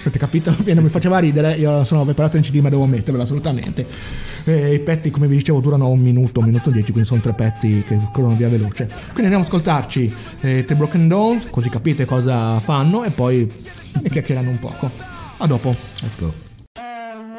[0.00, 0.54] Avete capito?
[0.62, 3.86] Bene, mi faceva ridere, io sono preparato in CD ma devo mettervelo assolutamente.
[4.44, 7.32] Eh, I pezzi come vi dicevo durano un minuto, un minuto dieci, quindi sono tre
[7.32, 8.86] pezzi che corrono via veloce.
[8.86, 13.50] Quindi andiamo ad ascoltarci eh, The Broken Dawns, così capite cosa fanno e poi
[14.00, 14.90] ne chiacchierano un poco.
[15.38, 15.74] A dopo.
[16.00, 16.50] Let's go.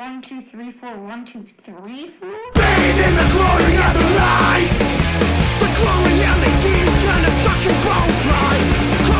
[0.03, 2.29] one, two, three, four, one, two, three, four.
[2.53, 5.13] Bathe in the glory of the light
[5.59, 8.92] The bone of straight and the foyer to taxing my own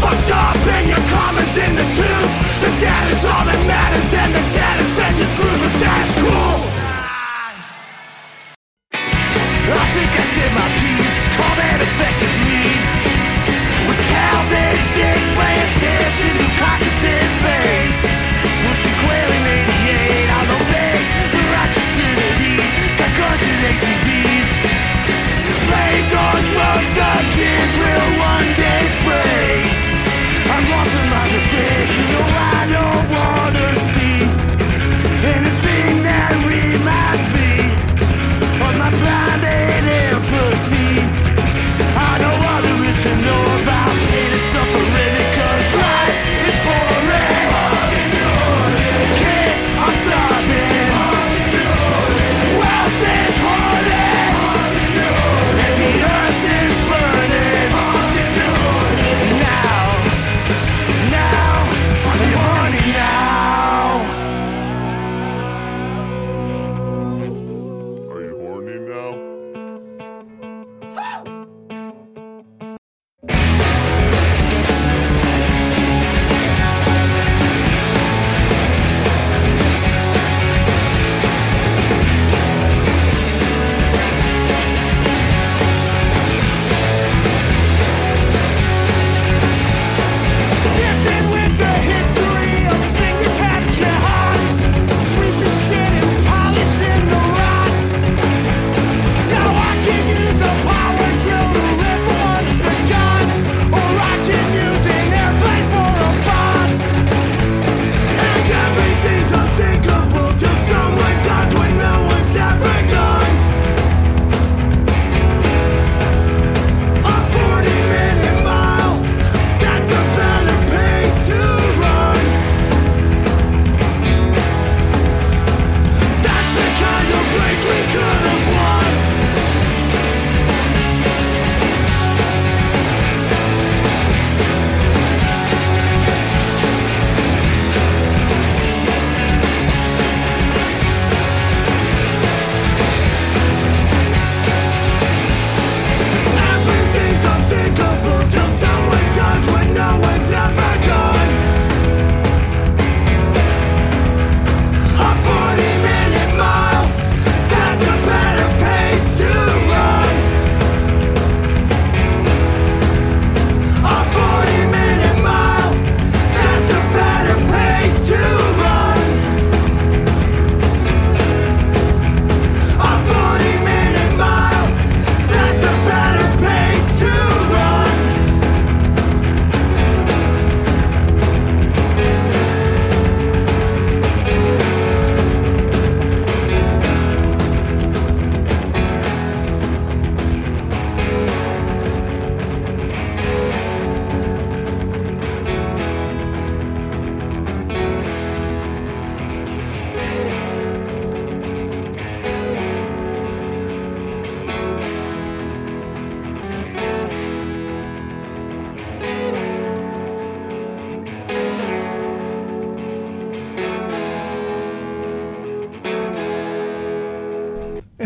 [0.00, 2.30] fucked up and your karma's in the tube
[2.62, 6.12] The dead is all that matters and the data is says it's true But that's
[6.20, 6.56] cool
[9.66, 12.64] I think I said my piece, call that effectively
[13.88, 17.35] With Calvin sticks laying piss into caucuses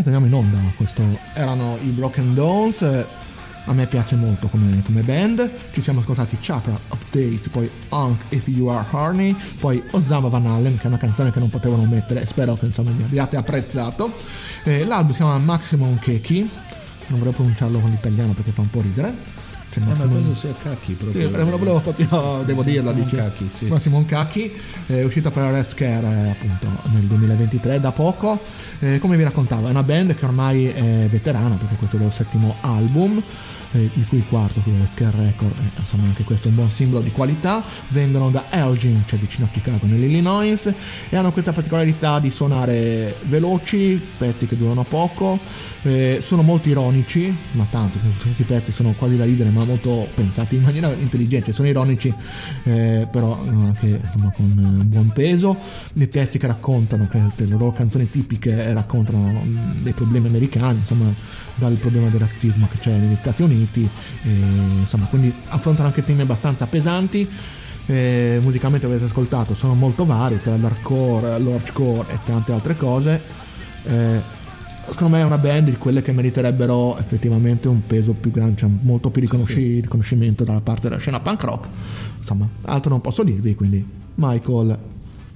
[0.02, 0.58] Torniamo in onda.
[0.76, 1.02] Questo
[1.34, 3.06] erano i Broken Dawns.
[3.66, 5.50] A me piace molto come, come band.
[5.72, 10.78] Ci siamo ascoltati Chapter Update, poi Hunk If You Are Horny, poi Osama Van Allen,
[10.78, 12.24] che è una canzone che non potevano mettere.
[12.24, 14.14] Spero che insomma mi abbiate apprezzato.
[14.64, 16.50] Eh, l'album si chiama Maximum Keki.
[17.08, 19.14] Non vorrei pronunciarlo con l'italiano perché fa un po' ridere.
[19.70, 21.28] C'è Eh, ma penso sia cacchi proprio.
[21.28, 23.16] sì, lo volevo proprio, devo Maximum dice.
[23.16, 23.66] Cacchi, sì.
[23.66, 24.52] Maximum Cacchi,
[24.86, 28.40] è uscita per Red Scare eh, appunto nel 2023 da poco.
[28.80, 32.04] Eh, come vi raccontavo, è una band che ormai è veterana perché questo è il
[32.06, 33.22] loro settimo album.
[33.72, 36.56] eh, di cui il quarto, che è Scare Record, eh, insomma anche questo è un
[36.56, 40.74] buon simbolo di qualità, vengono da Elgin, cioè vicino a Chicago nell'Illinois,
[41.08, 45.38] e hanno questa particolarità di suonare veloci, pezzi che durano poco,
[45.82, 50.56] eh, sono molto ironici, ma tanto, questi pezzi sono quasi da ridere, ma molto pensati
[50.56, 52.12] in maniera intelligente, sono ironici,
[52.64, 55.56] eh, però eh, anche insomma, con eh, buon peso.
[55.94, 60.78] I testi che raccontano, che le loro canzoni tipiche eh, raccontano mh, dei problemi americani,
[60.78, 61.12] insomma,
[61.54, 63.88] dal problema del razzismo che c'è negli Stati Uniti,
[64.22, 64.30] e,
[64.80, 67.28] insomma, quindi affrontano anche temi abbastanza pesanti.
[67.86, 73.20] Eh, musicalmente avete ascoltato sono molto vari tra l'hardcore, l'hardcore e tante altre cose
[73.84, 74.20] eh,
[74.90, 78.70] secondo me è una band di quelle che meriterebbero effettivamente un peso più grande, cioè
[78.82, 81.68] molto più riconosci- riconoscimento dalla parte della scena punk rock.
[82.18, 83.84] Insomma, altro non posso dirvi, quindi
[84.16, 84.78] Michael,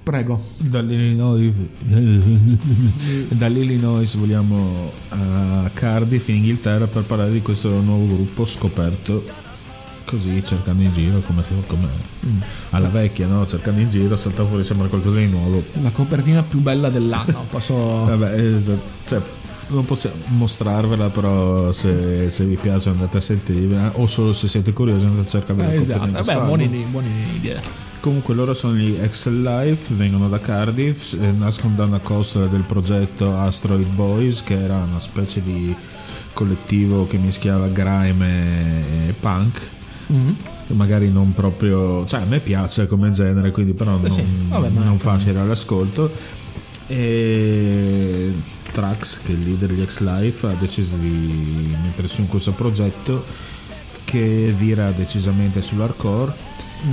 [0.03, 0.41] prego.
[0.59, 1.53] Dall'Illinois,
[3.31, 9.44] dall'Illinois vogliamo a Cardiff in Inghilterra per parlare di questo nuovo gruppo scoperto
[10.05, 11.89] così cercando in giro come, come
[12.71, 13.47] alla vecchia no?
[13.47, 17.75] cercando in giro salta fuori sembra qualcosa di nuovo La copertina più bella dell'anno, posso...
[18.05, 18.83] vabbè esatto.
[19.07, 19.21] cioè,
[19.69, 24.73] non possiamo mostrarvela però se, se vi piace andate a sentirla o solo se siete
[24.73, 27.83] curiosi andate a cercare Eh, la esatto, copertina vabbè, buone, buone idee.
[28.01, 32.65] Comunque loro sono gli Excel Life, vengono da Cardiff, eh, nascono da una costola del
[32.65, 35.75] progetto Asteroid Boys, che era una specie di
[36.35, 39.59] collettivo che mischiava grime e punk.
[40.69, 44.99] Magari non proprio, cioè a me piace come genere, quindi però non, sì, vabbè, non
[44.99, 46.11] facile all'ascolto.
[46.87, 48.33] E
[48.73, 53.25] Trax, che è il leader di X Life, ha deciso di mettersi in questo progetto
[54.05, 56.35] che vira decisamente sull'hardcore.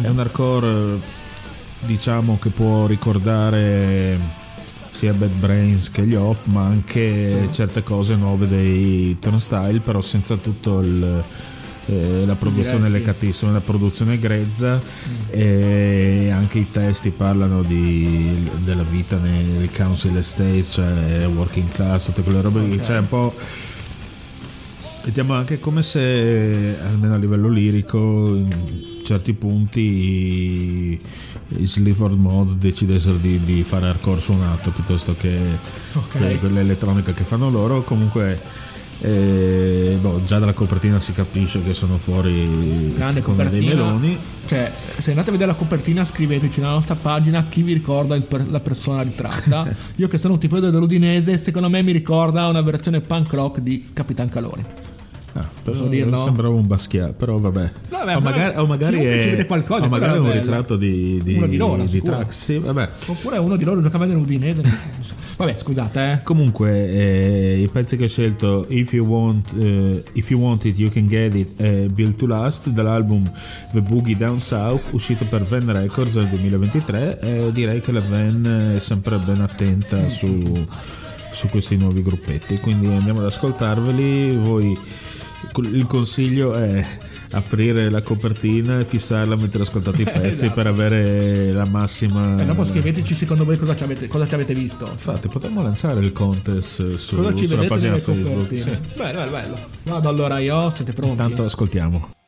[0.02, 1.00] È un hardcore eh,
[1.86, 4.40] diciamo che può ricordare
[4.92, 10.36] sia Bad Brains che gli Off, ma anche certe cose nuove dei Turnstile, però senza
[10.36, 11.24] tutto il
[11.92, 13.06] eh, la produzione Diretti.
[13.06, 14.82] lecatissima, la produzione grezza
[15.30, 22.22] e anche i testi parlano di- della vita nei council estate, cioè working class, tutte
[22.24, 23.34] quelle robe lì, cioè un po'
[25.04, 31.00] Vediamo anche come se, almeno a livello lirico, in certi punti i,
[31.58, 35.40] i Sleaford Mods decidessero di, di fare hardcore suonato piuttosto che
[35.94, 36.18] Ok.
[36.20, 37.82] que- quell'elettronica che fanno loro.
[37.82, 38.40] Comunque,
[39.02, 44.18] eh, boh, già dalla copertina si capisce che sono fuori Grande come dei meloni.
[44.46, 48.50] Cioè, se andate a vedere la copertina, scriveteci nella nostra pagina chi vi ricorda per-
[48.50, 49.68] la persona ritratta.
[49.96, 53.90] Io che sono un tifoso dell'Udinese, secondo me mi ricorda una versione punk rock di
[53.94, 54.64] Capitan Calori.
[55.34, 56.26] Ah, però dirlo?
[56.26, 57.72] Sembrava un Basquiat, però vabbè.
[57.90, 60.40] Vabbè, o ma- magari, o magari è, qualcosa, o magari un bello.
[60.42, 62.02] ritratto di, di, Uno di loro, di.
[62.02, 62.44] Trax.
[62.44, 62.62] Sì.
[63.08, 64.62] Oppure uno di loro giocava nell'Udinese.
[65.42, 66.22] Vabbè, scusate, eh.
[66.22, 70.78] Comunque, eh, i pezzi che ho scelto, If You Want, eh, If you want It,
[70.78, 73.28] You Can Get It, e Built to Last, dall'album
[73.72, 77.20] The Boogie Down South, uscito per Van Records nel 2023.
[77.22, 80.64] E direi che la Van è sempre ben attenta su,
[81.32, 82.60] su questi nuovi gruppetti.
[82.60, 84.38] Quindi andiamo ad ascoltarveli.
[84.38, 84.78] Voi,
[85.58, 86.86] il consiglio è
[87.32, 92.40] aprire la copertina e fissarla mentre ascoltate i pezzi per avere la massima.
[92.42, 94.88] E dopo scriveteci secondo voi cosa ci avete, cosa ci avete visto.
[94.90, 98.58] Infatti, potremmo lanciare il contest su, sulla pagina Facebook.
[98.58, 98.78] Sì.
[98.96, 99.58] Bello, bello, bello.
[99.84, 101.12] Vado allora io, siete pronti?
[101.12, 102.20] Intanto ascoltiamo.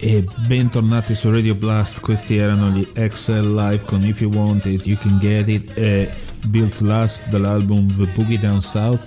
[0.00, 4.86] E bentornati su Radio Blast, questi erano gli Excel Live con If You Want It,
[4.86, 6.08] You Can Get It e
[6.46, 9.02] Built Last dall'album The Boogie Down South,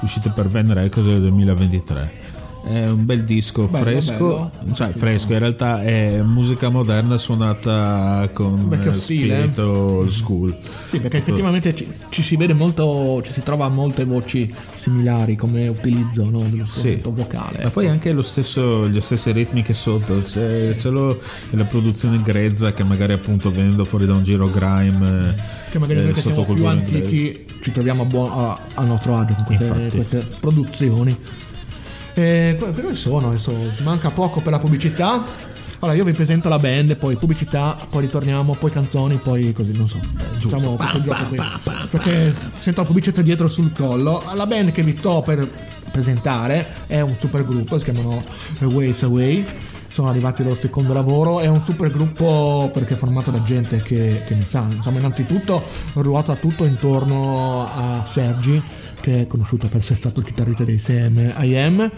[0.00, 2.25] uscito per Venere Records del 2023.
[2.66, 4.74] È un bel disco Bello, fresco, bello.
[4.74, 10.56] cioè fresco, in realtà è musica moderna suonata con Vecchio eh, spirito old school.
[10.88, 15.68] Sì, perché effettivamente ci, ci si vede molto, ci si trova molte voci similari come
[15.68, 17.62] utilizzo no, dello strumento vocale.
[17.62, 22.72] Ma poi anche lo stesso, gli stessi ritmi che sotto, c'è solo la produzione grezza
[22.72, 25.36] che magari appunto venendo fuori da un giro grime
[25.70, 27.04] che magari eh, noi che siamo più sottocultura inglese.
[27.04, 31.16] antichi ci troviamo a, buon- a- a nostro agio con queste, queste produzioni.
[32.18, 33.52] E que- per sono, adesso
[33.82, 35.22] manca poco per la pubblicità.
[35.80, 39.86] Allora io vi presento la band, poi pubblicità, poi ritorniamo, poi canzoni, poi così, non
[39.86, 39.98] so.
[40.38, 40.56] giusto.
[40.56, 41.72] Facciamo questo Pam, gioco pam, qui.
[41.90, 44.22] Perché sento la pubblicità dietro sul collo.
[44.34, 45.46] La band che vi sto per
[45.92, 48.22] presentare è un super gruppo, si chiamano
[48.60, 49.44] Ways Away.
[49.96, 53.80] Sono arrivati al loro secondo lavoro, è un super gruppo perché è formato da gente
[53.80, 54.68] che, che ne sa.
[54.70, 55.62] Insomma, innanzitutto
[55.94, 58.62] ruota tutto intorno a Sergi,
[59.00, 61.90] che è conosciuto per essere stato il chitarrista dei CM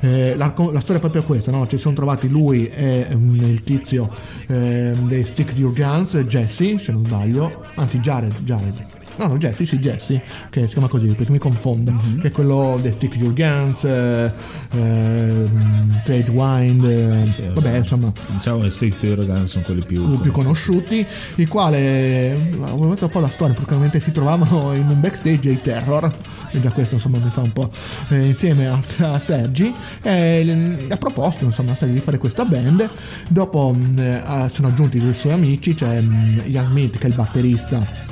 [0.00, 1.66] Eh, la, la storia è proprio questa, no?
[1.66, 4.10] ci sono trovati lui e mm, il tizio
[4.46, 8.97] eh, dei Stick Your Guns, Jesse, se non sbaglio, anzi Jared, Jared.
[9.18, 12.20] No, no, Jesse, sì, Jesse, che si chiama così perché mi confondo, Mhm.
[12.20, 14.32] che è quello dei Stick Your Guns, eh,
[14.72, 20.18] ehm, Trade Wind, eh, vabbè, insomma, Diciamo che Stick to Your Guns sono quelli più,
[20.20, 21.04] più conosciuti,
[21.36, 25.60] il quale ho detto un po' la storia, praticamente si trovavano in un backstage ai
[25.60, 26.12] Terror,
[26.50, 27.70] e già questo insomma mi fa un po'
[28.10, 32.88] eh, insieme a, a Sergi, e mm, ha proposto insomma sai, di fare questa band,
[33.28, 37.14] dopo mm, eh, sono aggiunti due suoi amici, c'è mm, Young Meat che è il
[37.16, 38.06] batterista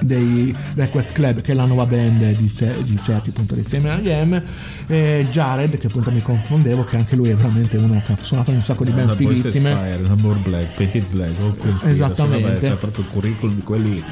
[0.00, 2.52] dei Request Club che è la nuova band di,
[2.84, 4.42] di Sergi appunto a Game
[4.86, 8.50] e Jared che appunto mi confondevo che anche lui è veramente uno che ha suonato
[8.50, 11.92] in un sacco di band fighissime Fire, una More Black, Painted Black, o quel stile,
[11.92, 12.58] Esattamente.
[12.68, 14.04] c'è proprio il curriculum di quelli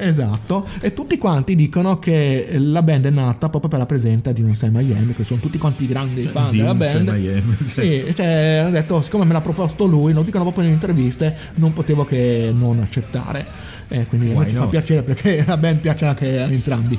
[0.00, 4.42] Esatto, e tutti quanti dicono che la band è nata proprio per la presenza di
[4.42, 7.08] un Sam Miami, che sono tutti quanti grandi fan di della band.
[7.08, 7.84] Miami, cioè.
[7.84, 11.72] Sì, cioè, hanno detto, siccome me l'ha proposto lui, lo dicono proprio nelle interviste, non
[11.72, 13.76] potevo che non accettare.
[13.88, 16.98] E quindi Why ci fa piacere perché la band piace anche a entrambi.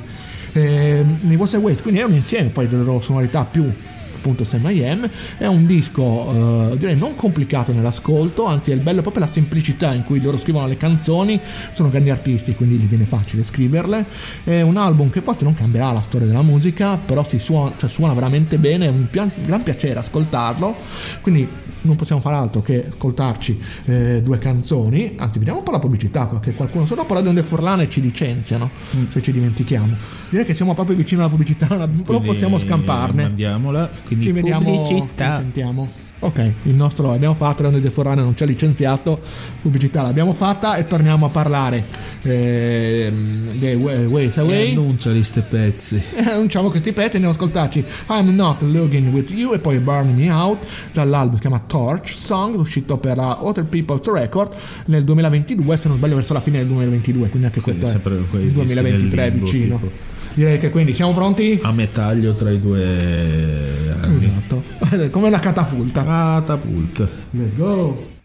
[0.52, 3.72] Eh, nei vostri Ways, quindi è un insieme poi delle loro sonorità più
[4.20, 5.08] appunto Sam I.M.
[5.38, 9.94] è un disco eh, direi non complicato nell'ascolto anzi è il bello proprio la semplicità
[9.94, 11.40] in cui loro scrivono le canzoni
[11.72, 14.04] sono grandi artisti quindi gli viene facile scriverle.
[14.44, 17.88] È un album che forse non cambierà la storia della musica però si suona, cioè,
[17.88, 20.76] suona veramente bene è un pia- gran piacere ascoltarlo.
[21.22, 21.48] Quindi
[21.82, 25.14] non possiamo fare altro che ascoltarci eh, due canzoni.
[25.16, 28.70] Anzi vediamo un po' la pubblicità che qualcuno se dopo Radio Onde Forlane ci licenziano
[29.08, 33.90] se ci dimentichiamo direi che siamo proprio vicino alla pubblicità non possiamo scamparne Mandiamola.
[34.06, 35.30] Quindi ci vediamo pubblicità.
[35.36, 35.88] ci sentiamo
[36.22, 39.18] ok il nostro l'abbiamo fatto Radio Onde Forlane non ci ha licenziato
[39.62, 41.86] pubblicità l'abbiamo fatta e torniamo a parlare
[42.22, 46.02] ehm, dei Wa- Ways E Away annunciali ste pezzi.
[46.16, 49.78] e annunciamo questi pezzi e andiamo ad ascoltarci I'm Not Looking With You e poi
[49.78, 50.58] Burn Me Out
[50.92, 54.52] dall'album si chiama Torch Song uscito per la Other People's Record
[54.86, 58.00] nel 2022 se non sbaglio verso la fine del 2022 quindi anche Quindi questo è
[58.02, 60.08] sempre quei il dischi 2023 del limbo, vicino tipo.
[60.34, 61.58] Direi che quindi siamo pronti?
[61.62, 62.84] A metaglio tra i due
[64.02, 64.24] anni.
[64.26, 64.62] esatto
[65.10, 67.08] come una catapulta Catapult.
[67.32, 68.18] let's go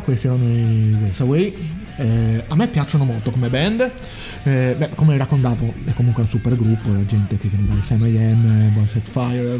[0.00, 1.54] questi erano i Ways Away.
[1.98, 3.90] Eh, a me piacciono molto come band,
[4.42, 8.04] eh, beh, come raccontavo è comunque un super gruppo, la gente che viene dai Sam
[8.04, 9.58] I.M., Boys Set Fire,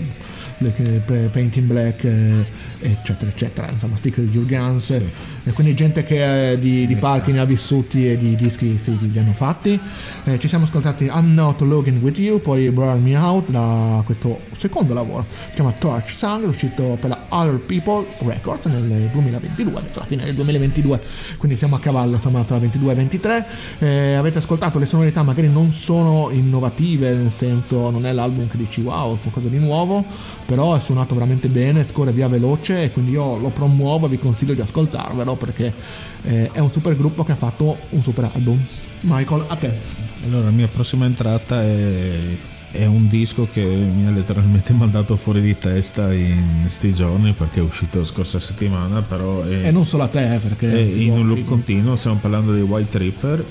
[0.59, 2.47] Black, Paint in Black, eh,
[2.81, 7.41] eccetera, eccetera, insomma, Stick di Guns, e quindi gente che eh, di, di palchi ne
[7.41, 9.79] ha vissuti e di dischi fighi li hanno fatti.
[10.25, 14.41] Eh, ci siamo ascoltati I'm Not Logging With You, poi Burn Me Out da questo
[14.57, 19.99] secondo lavoro, si chiama Torch Song, uscito per la Other People Records nel 2022, adesso
[19.99, 21.01] alla fine del 2022,
[21.37, 23.47] quindi siamo a cavallo insomma tra 22 e 23.
[23.79, 28.57] Eh, avete ascoltato le sonorità magari non sono innovative, nel senso non è l'album che
[28.57, 30.05] dici wow, qualcosa di nuovo,
[30.47, 34.19] però è suonato veramente bene, scorre via veloce e quindi io lo promuovo e vi
[34.19, 35.73] consiglio di ascoltarvelo perché
[36.23, 38.65] eh, è un super gruppo che ha fatto un super album.
[39.01, 39.75] Michael, a te.
[40.25, 42.19] Allora, la mia prossima entrata è,
[42.71, 47.61] è un disco che mi ha letteralmente mandato fuori di testa in questi giorni perché
[47.61, 50.71] è uscito la scorsa settimana, però è, E non solo a te, eh, perché...
[50.71, 51.97] è in un loop continuo.
[51.97, 53.45] Stiamo parlando di White Ripper,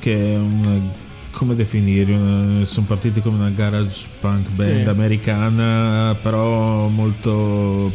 [0.00, 0.90] che è un.
[1.38, 2.12] Come definire?
[2.14, 4.88] Una- sono partiti come una garage punk band Sì.
[4.88, 7.92] americana, però molto.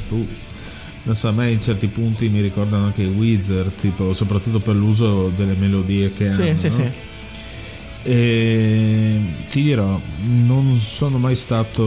[1.05, 4.73] non so, a me in certi punti mi ricordano anche i Wizard, tipo, soprattutto per
[4.75, 6.57] l'uso delle melodie che Sì, hanno.
[6.57, 6.73] sì, no?
[6.75, 6.91] sì.
[8.05, 9.99] E ti dirò,
[10.45, 11.81] non sono mai stato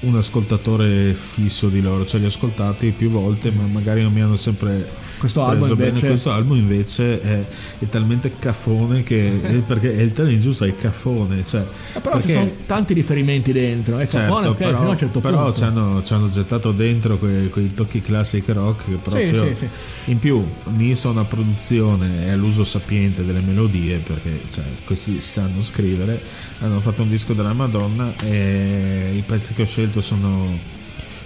[0.00, 4.20] un ascoltatore fisso di loro, cioè li ho ascoltati più volte, ma magari non mi
[4.20, 4.88] hanno sempre
[5.24, 7.44] Questo album invece- Questo album invece è,
[7.78, 11.62] è talmente caffone che è perché è il termine giusto, è caffone, cioè
[11.94, 14.90] Eh, però perché ci sono tanti riferimenti dentro, è Certo, cafone, ok, però, fino a
[14.90, 15.56] un certo però punto.
[15.56, 19.68] ci hanno, ci hanno gettato dentro quei, quei tocchi classic rock che proprio sì, sì.
[20.10, 25.62] in più unito a una produzione e all'uso sapiente delle melodie perché cioè, questi sanno
[25.62, 26.20] scrivere
[26.60, 30.82] hanno fatto un disco della Madonna e i pezzi che ho scelto sono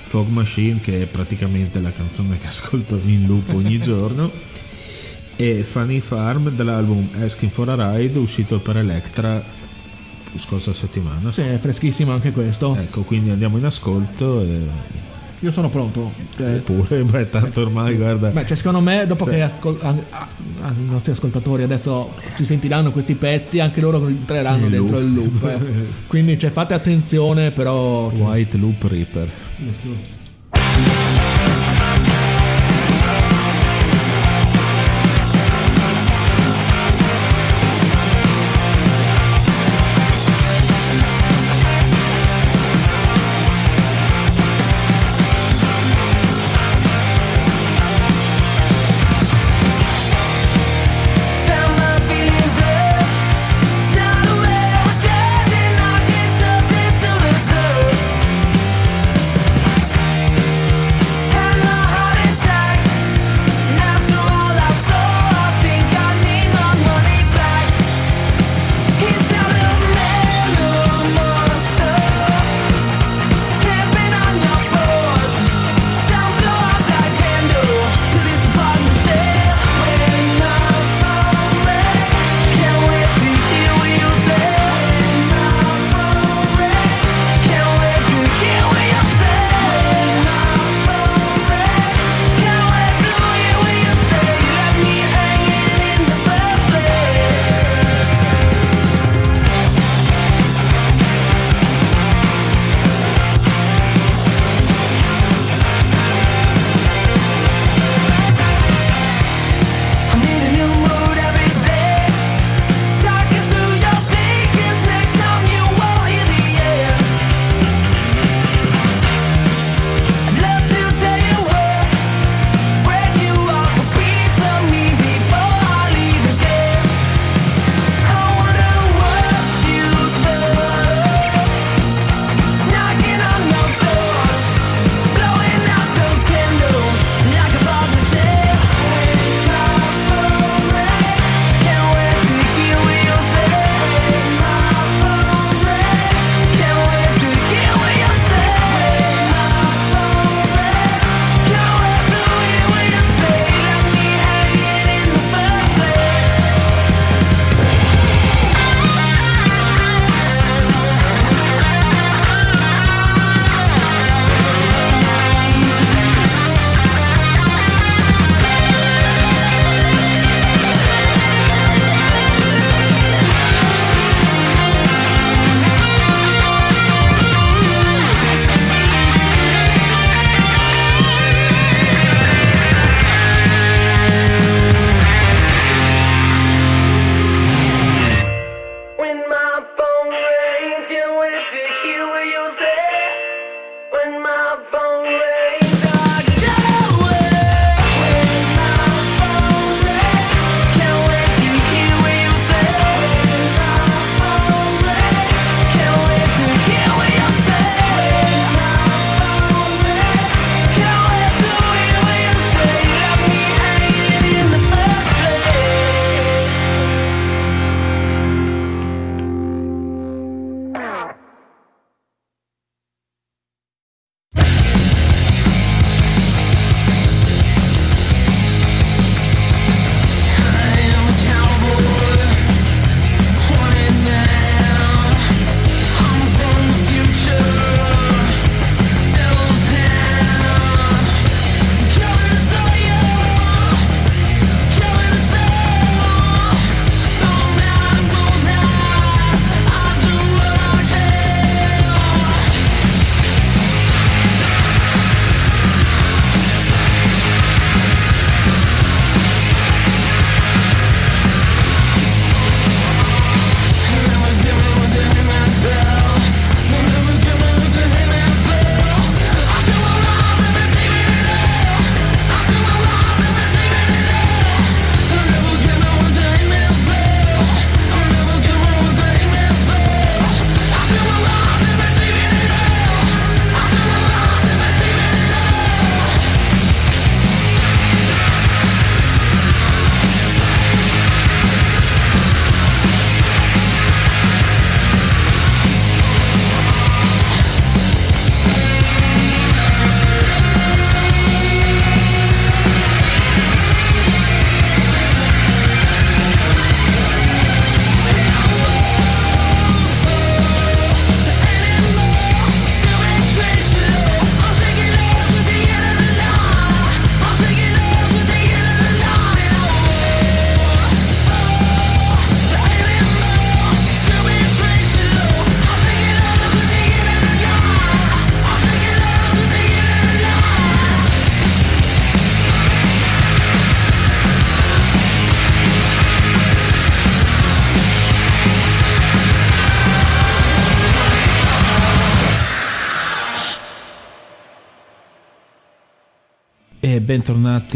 [0.08, 4.30] Fog Machine che è praticamente la canzone che ascolto in loop ogni giorno
[5.36, 9.44] e Funny Farm dell'album Asking for a Ride uscito per Electra
[10.36, 12.74] scorsa settimana Sì, è freschissimo anche questo.
[12.76, 14.60] Ecco, quindi andiamo in ascolto e
[15.40, 16.10] Io sono pronto.
[16.38, 18.30] Eh, pure, beh, tanto ormai guarda.
[18.30, 19.30] Beh, cioè, secondo me, dopo Sì.
[19.30, 20.28] che ascol- a- a-
[20.62, 25.08] a- i nostri ascoltatori adesso ci sentiranno questi pezzi, anche loro entreranno Il dentro loop.
[25.08, 25.44] il loop.
[25.44, 25.86] eh.
[26.08, 28.10] Quindi cioè, fate attenzione, però.
[28.10, 29.30] cioè, White Loop Reaper.
[29.60, 30.17] Let's go.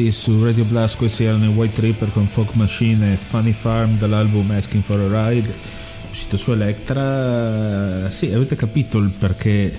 [0.02, 3.98] Bentornati su Radio Blast, questi erano i White Tripper con Folk Machine e Funny Farm
[3.98, 5.81] dall'album Asking for a Ride
[6.12, 9.72] uscito su Electra sì avete capito il perché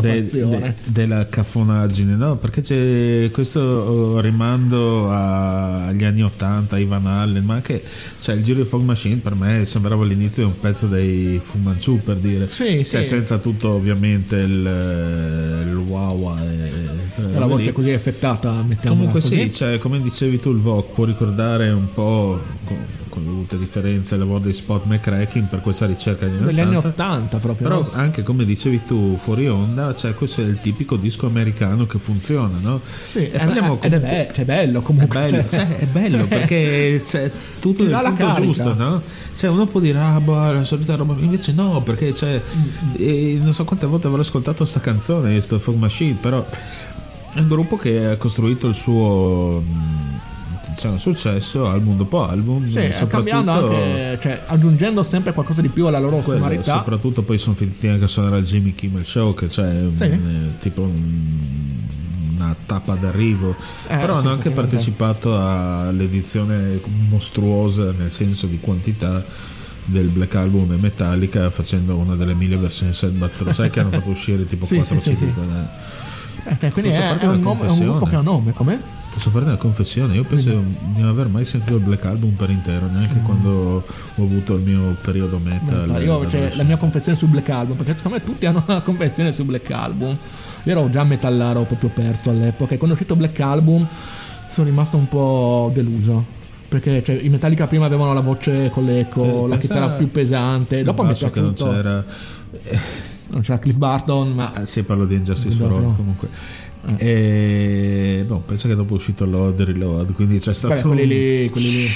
[0.00, 2.36] de- de- della cafonaggine no?
[2.36, 7.82] perché c'è questo rimando a- agli anni 80 a Ivan Allen ma anche
[8.20, 11.98] cioè, il giro di Fog Machine per me sembrava all'inizio un pezzo dei Fu Manchu
[12.04, 13.08] per dire Sì, cioè, sì.
[13.08, 16.70] senza tutto ovviamente il, il wow e,
[17.34, 19.42] E la voce così effettata, mettiamola Comunque così.
[19.42, 22.76] sì, cioè, come dicevi tu il Vogue può ricordare un po' con,
[23.18, 26.76] con le dovute differenze il lavoro di Spot McCracken per questa ricerca degli anni anni
[26.76, 26.88] 80.
[26.88, 27.68] 80 proprio.
[27.68, 27.90] Però no?
[27.92, 32.58] anche come dicevi tu fuori onda, cioè questo è il tipico disco americano che funziona,
[32.60, 32.80] no?
[32.84, 35.20] Sì, eh, prendiamo ed è, be- cioè, è bello è comunque.
[35.20, 38.46] bello, cioè, è bello perché c'è tutto nel dà la punto carica.
[38.46, 39.02] giusto, no?
[39.34, 43.38] Cioè uno può dire, ah, boh, la solita roba, invece no, perché cioè, Mm, e
[43.42, 46.44] non so quante volte avrò ascoltato sta canzone, sto Fog Machine, però
[47.34, 49.62] è un gruppo che ha costruito il suo
[50.78, 55.68] mh, diciamo, successo album dopo album, Sì, soprattutto- cambiando anche, cioè, aggiungendo sempre qualcosa di
[55.68, 56.76] più alla loro quello, sonorità.
[56.76, 60.04] soprattutto poi sono finiti anche a suonare al Jimmy Kimmel Show che c'è un- Sì.
[60.04, 60.18] eh,
[60.60, 61.56] tipo un-
[62.36, 63.56] una tappa d'arrivo
[63.88, 69.24] Eh, però hanno anche partecipato all'edizione mostruosa nel senso di quantità
[69.84, 73.90] del Black Album e Metallica facendo una delle mille versioni set lo sai che hanno
[73.90, 75.32] fatto uscire tipo Sì, 4 sì, sì, CD sì.
[76.44, 78.52] Eh, cioè, quindi Posso è, è una un, nome- è un gruppo che ha nome,
[78.52, 78.78] com'è?
[79.12, 80.14] Posso farti una confessione?
[80.14, 83.84] Io penso di non aver mai sentito il Black Album per intero, neanche quando
[84.14, 86.00] ho avuto il mio periodo metal.
[86.02, 89.32] Io cioè, la mia confessione sul Black Album, perché secondo me tutti hanno una confessione
[89.32, 90.16] sul Black Album.
[90.64, 93.86] Io ero già metallaro proprio aperto all'epoca e quando è uscito Black Album
[94.48, 96.36] sono rimasto un po' deluso.
[96.68, 100.82] Perché cioè, i Metallica prima avevano la voce con l'eco, Eh, la chitarra più pesante,
[100.84, 102.04] dopo basso che non c'era.
[103.28, 105.70] Non c'era Cliff Barton, ma Ah, sì, parlo di Injustice for.
[105.72, 106.28] All comunque.
[106.96, 111.08] E, boh, penso che dopo è uscito Load Reload, quindi c'è stato vabbè, quelli un-
[111.08, 111.86] lì, quelli lì.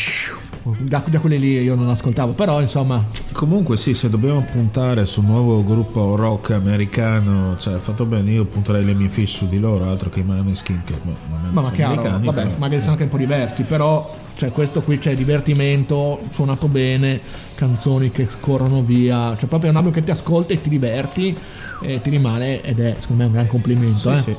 [0.78, 5.24] Da, da quelli lì io non ascoltavo, però insomma, Comunque sì, se dobbiamo puntare sul
[5.24, 9.88] nuovo gruppo rock americano, cioè fatto bene, io punterei le mie fish su di loro,
[9.88, 11.16] altro che i Miami Skin, che boh,
[11.50, 14.98] ma, ma chiaro, vabbè, però- magari sono anche un po' diversi, però cioè, questo qui
[14.98, 17.20] c'è divertimento, suonato bene,
[17.54, 21.36] canzoni che scorrono via, cioè proprio è un album che ti ascolti e ti diverti
[21.80, 23.98] e ti rimane ed è secondo me un gran complimento.
[23.98, 24.22] Sì, eh.
[24.22, 24.36] sì.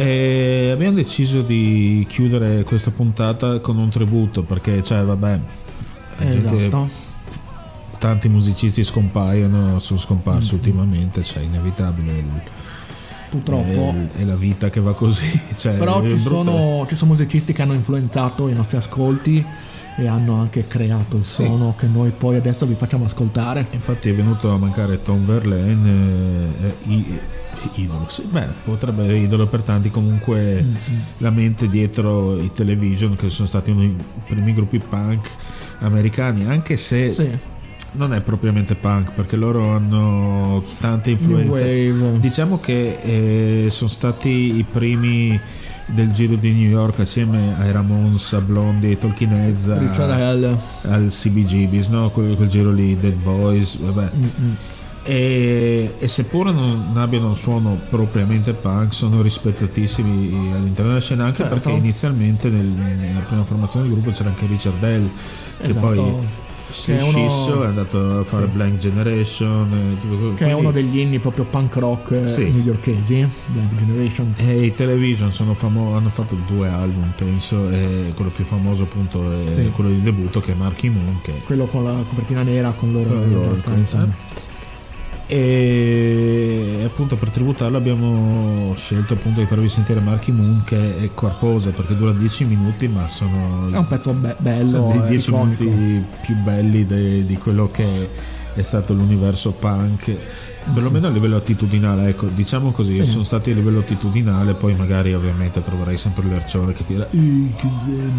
[0.00, 5.38] E abbiamo deciso di chiudere questa puntata con un tributo perché, cioè, vabbè,
[6.20, 6.88] Esatto.
[7.98, 12.12] tanti musicisti scompaiono, sono scomparsi ultimamente, cioè, inevitabile.
[12.12, 12.24] il-
[13.30, 13.94] Purtroppo.
[14.16, 15.38] È, è la vita che va così.
[15.58, 19.44] Cioè, Però ci sono, ci sono musicisti che hanno influenzato i nostri ascolti
[19.98, 21.42] e hanno anche creato il Sì.
[21.44, 23.66] suono che noi poi adesso vi facciamo ascoltare.
[23.70, 25.90] Infatti è venuto a mancare Tom Verlaine,
[26.62, 27.18] eh, i-
[27.74, 30.64] idolo, sì, beh, potrebbe essere idolo per tanti, comunque
[31.18, 33.96] la mente dietro i television che sono stati uno dei
[34.26, 35.28] primi gruppi punk
[35.80, 37.28] americani, anche se Sì.
[37.92, 41.92] non è propriamente punk perché loro hanno tante influenze.
[42.20, 45.38] Diciamo che eh, sono stati i primi
[45.88, 50.10] del giro di New York assieme ai Ramones, a Blondie, ai Talking Heads, a- Richard
[50.10, 50.56] Hell.
[50.82, 52.10] al CBGBs, no?
[52.10, 54.10] quel, quel giro lì, Dead Boys, vabbè.
[54.14, 54.52] Mm,
[55.04, 61.38] E, e seppur non abbiano un suono propriamente punk, sono rispettatissimi all'interno della scena, anche
[61.44, 61.54] Certo.
[61.54, 65.08] perché inizialmente nel- nella prima formazione del gruppo c'era anche Richard Bell,
[65.60, 65.80] che Esatto.
[65.86, 66.12] poi
[66.70, 70.46] Che è è uno- scisso, è andato a fare Blank Generation, e quello- Che è
[70.46, 72.44] quindi- uno degli inni proprio punk rock eh, Sì.
[72.50, 74.34] newyorkesi, Black Generation.
[74.36, 79.22] E i television sono famo- hanno fatto due album, penso, e quello più famoso appunto
[79.48, 79.70] è Sì.
[79.74, 83.08] quello di debutto che è Marky Moon, che Quello con la copertina nera con loro.
[83.08, 84.14] Con loro, insomma.
[85.30, 91.70] E appunto per tributarlo abbiamo scelto appunto di farvi sentire Marky Moon che è corposa
[91.70, 94.92] perché dura 10 minuti ma sono È un pezzo be- bello.
[94.94, 95.62] i eh, 10 iconico.
[95.64, 98.08] minuti più belli de- di quello che
[98.54, 100.16] è stato l'universo punk
[100.72, 103.06] perlomeno a livello attitudinale ecco diciamo così Sì.
[103.10, 107.46] sono stati a livello attitudinale poi magari ovviamente troverai sempre l'ercione che tira "Eh,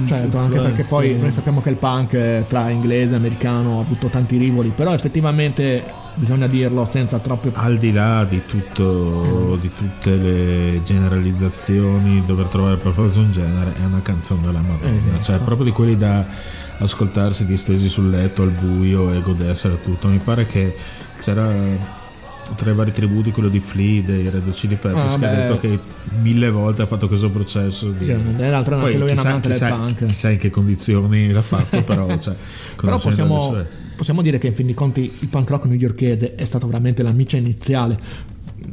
[0.08, 0.88] Certo, che anche perché punk".
[0.90, 4.94] poi noi sappiamo che il punk tra inglese e americano ha avuto tanti rivoli, però
[4.94, 5.84] effettivamente
[6.16, 12.76] bisogna dirlo senza troppe al di là di tutto di tutte le generalizzazioni dover trovare
[12.78, 15.24] per forza un genere è una canzone della Madonna Esatto.
[15.24, 16.26] cioè proprio di quelli da
[16.80, 20.76] ascoltarsi distesi sul letto al buio e godersela tutto mi pare che
[21.20, 21.52] c'era
[22.56, 25.60] tra i vari tributi quello di Flea dei Red Chili Peppers Ah, che ha detto
[25.60, 25.80] che
[26.22, 28.08] mille volte ha fatto questo processo di...
[28.10, 30.06] E l'altro è Poi anche lui è un chissà, amante del chissà- punk.
[30.06, 32.36] chissà in che condizioni l'ha fatto però cioè,
[32.76, 33.56] Però possiamo,
[33.96, 37.12] possiamo dire che in fin dei conti il punk rock newyorkese è stato veramente la
[37.12, 37.98] miccia iniziale.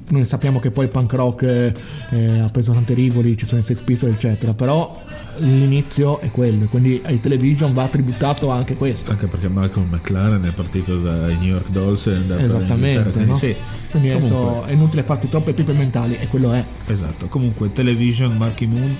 [0.08, 1.74] noi sappiamo che poi il punk rock eh,
[2.10, 5.02] eh, ha preso tante rivoli, ci sono i Sex Pistols eccetera, però
[5.38, 9.10] l'inizio è quello, quindi ai television va tributato anche questo.
[9.10, 13.30] Anche perché Malcolm McLaren è partito dai New York Dolls e è andato Esattamente, quindi
[13.30, 13.36] no?
[13.36, 13.54] sì.
[13.90, 16.64] quindi adesso Comunque- è inutile farti troppe pipe mentali e quello è.
[16.86, 18.96] Esatto, comunque Television Marky Moon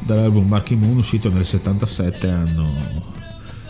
[0.00, 2.72] dall'album Marky Moon uscito nel 77 anno,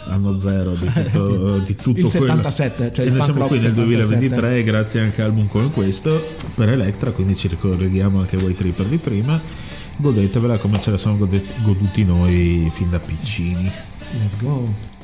[0.08, 3.58] anno zero di tutto, di tutto Il quello 77, cioè e il noi siamo qui
[3.58, 4.04] nel 77.
[4.06, 6.22] 2023 grazie anche a album come questo
[6.54, 9.40] per Electra quindi ci ricolleghiamo anche voi tripper di prima
[9.96, 11.16] godetevela come ce la siamo
[11.62, 13.70] goduti noi fin da piccini
[14.12, 14.95] Let's go.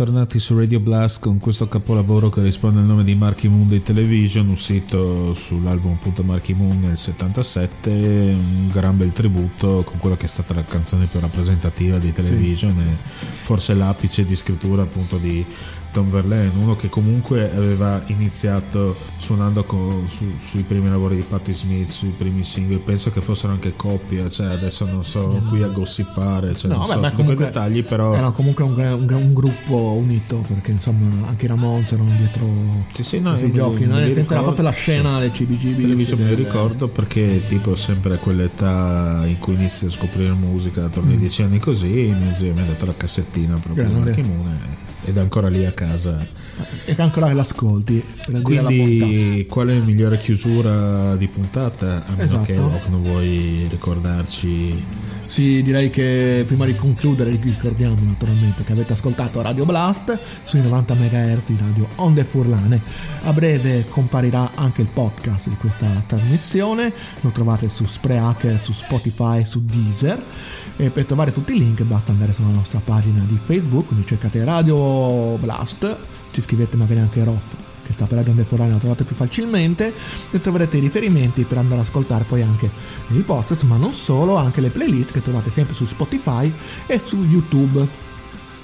[0.00, 3.82] Bentornati su Radio Blast con questo capolavoro che risponde al nome di Marky Moon di
[3.82, 10.24] Television, uscito sull'album appunto Marky Moon nel 77, un gran bel tributo con quella che
[10.24, 12.96] è stata la canzone più rappresentativa di Television e
[13.42, 15.44] forse l'apice di scrittura appunto di
[15.92, 21.52] Tom Verlaine, uno che comunque aveva iniziato suonando con- su- sui primi lavori di Patti
[21.52, 25.68] Smith, sui primi singoli, penso che fossero anche coppia, cioè adesso non sono qui a
[25.68, 28.14] gossipare, cioè No, non vabbè, so ma comunque dettagli, però...
[28.14, 32.46] Era comunque un, un un gruppo unito perché insomma anche i Ramones erano dietro
[32.92, 33.84] Sì, sì, no, li- giochi.
[33.86, 33.96] no?
[33.96, 35.80] senso era ricordo, proprio la scena del CBGB.
[35.80, 40.84] Television me lo ricordo perché tipo sempre a quell'età in cui inizi a scoprire musica
[40.84, 41.20] attorno ai Mm.
[41.20, 44.10] dieci anni così mi ha dato la cassettina proprio di Grande.
[45.04, 46.18] Ed è ancora lì a casa
[46.84, 48.04] E che ancora l'ascolti.
[48.26, 52.44] Per dire la quindi qual è la migliore chiusura di puntata a meno Esatto.
[52.44, 54.84] che Rock non vuoi ricordarci
[55.26, 60.94] Sì, direi che prima di concludere ricordiamo naturalmente che avete ascoltato Radio Blast sui 90
[60.94, 62.80] MHz di Radio Onde Furlane.
[63.22, 69.44] A breve comparirà anche il podcast di questa trasmissione, lo trovate su Spreaker, su Spotify,
[69.44, 70.22] su Deezer.
[70.80, 74.42] E per trovare tutti i link basta andare sulla nostra pagina di Facebook, quindi cercate
[74.44, 75.94] Radio Blast,
[76.30, 77.52] ci scrivete magari anche Roff
[77.84, 79.92] che sta per Radio Onde Furlane, lo trovate più facilmente
[80.30, 82.70] e troverete i riferimenti per andare ad ascoltare poi anche
[83.08, 86.50] il podcast, ma non solo, anche le playlist che trovate sempre su Spotify
[86.86, 87.86] e su YouTube.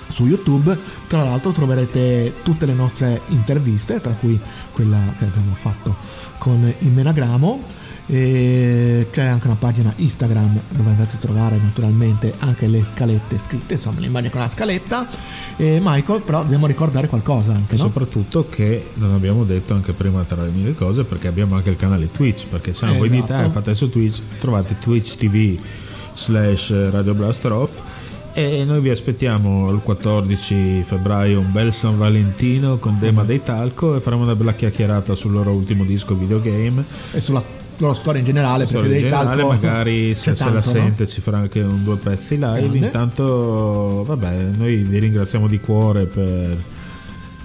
[0.09, 0.75] Su YouTube,
[1.09, 4.41] tra l'altro, troverete tutte le nostre interviste, tra cui
[4.73, 5.95] quella che abbiamo fatto
[6.39, 7.85] con il Menagramo.
[8.09, 13.75] E c'è anche una pagina Instagram dove andate a trovare naturalmente anche le scalette scritte,
[13.75, 15.09] insomma l'immagine con la scaletta.
[15.57, 17.83] E Michael, però dobbiamo ricordare qualcosa anche, no?
[17.83, 21.77] soprattutto che non abbiamo detto anche prima tra le mille cose perché abbiamo anche il
[21.77, 23.47] canale Twitch perché se non voi dite Esatto.
[23.49, 25.59] "Ah, fate su Twitch trovate Twitch TV
[26.15, 27.81] slash Radio Blaster Off
[28.35, 33.27] e noi vi aspettiamo il 14 febbraio un bel San Valentino con Dema Mm.
[33.27, 37.43] dei Talco e faremo una bella chiacchierata sul loro ultimo disco videogame E sulla
[37.79, 40.63] loro storia in generale, Storia perché in generale magari se, se la tanto, no?
[40.63, 42.79] sente ci farà anche un due pezzi live Grande.
[42.79, 46.57] intanto vabbè noi vi ringraziamo di cuore per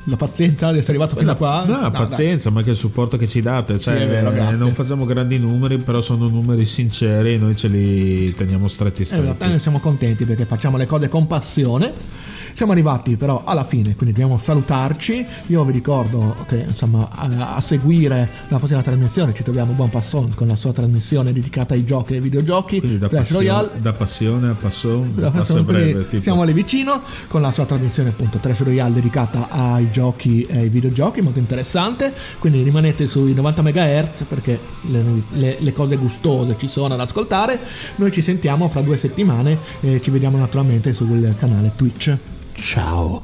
[0.06, 1.64] La pazienza di essere arrivato fino a qua.
[1.68, 1.92] No, dai.
[1.92, 3.78] pazienza, ma anche il supporto che ci date.
[3.78, 8.34] Cioè, Sì, vero, non facciamo grandi numeri, però sono numeri sinceri e noi ce li
[8.34, 9.48] teniamo stretti Eh, stretti.
[9.48, 11.94] noi siamo contenti perché facciamo le cose con passione.
[12.54, 15.26] Siamo arrivati però alla fine, quindi dobbiamo salutarci.
[15.48, 20.34] Io vi ricordo che insomma a, a seguire la prossima trasmissione ci troviamo Buon Passon
[20.36, 22.80] con la sua trasmissione dedicata ai giochi e ai videogiochi.
[22.80, 23.70] Quindi da Clash passione, Royale.
[23.82, 26.08] da passione a passon, da facciamo breve.
[26.08, 26.22] tipo.
[26.22, 30.70] Siamo lì vicino con la sua trasmissione appunto Trash Royale dedicata ai giochi e ai
[30.70, 32.14] videogiochi, molto interessante.
[32.40, 35.04] Quindi rimanete sui 90 MHz perché le,
[35.34, 37.60] le- le cose gustose ci sono ad ascoltare.
[37.96, 42.18] Noi ci sentiamo fra due settimane e ci vediamo naturalmente sul canale Twitch.
[42.56, 43.24] Ciao.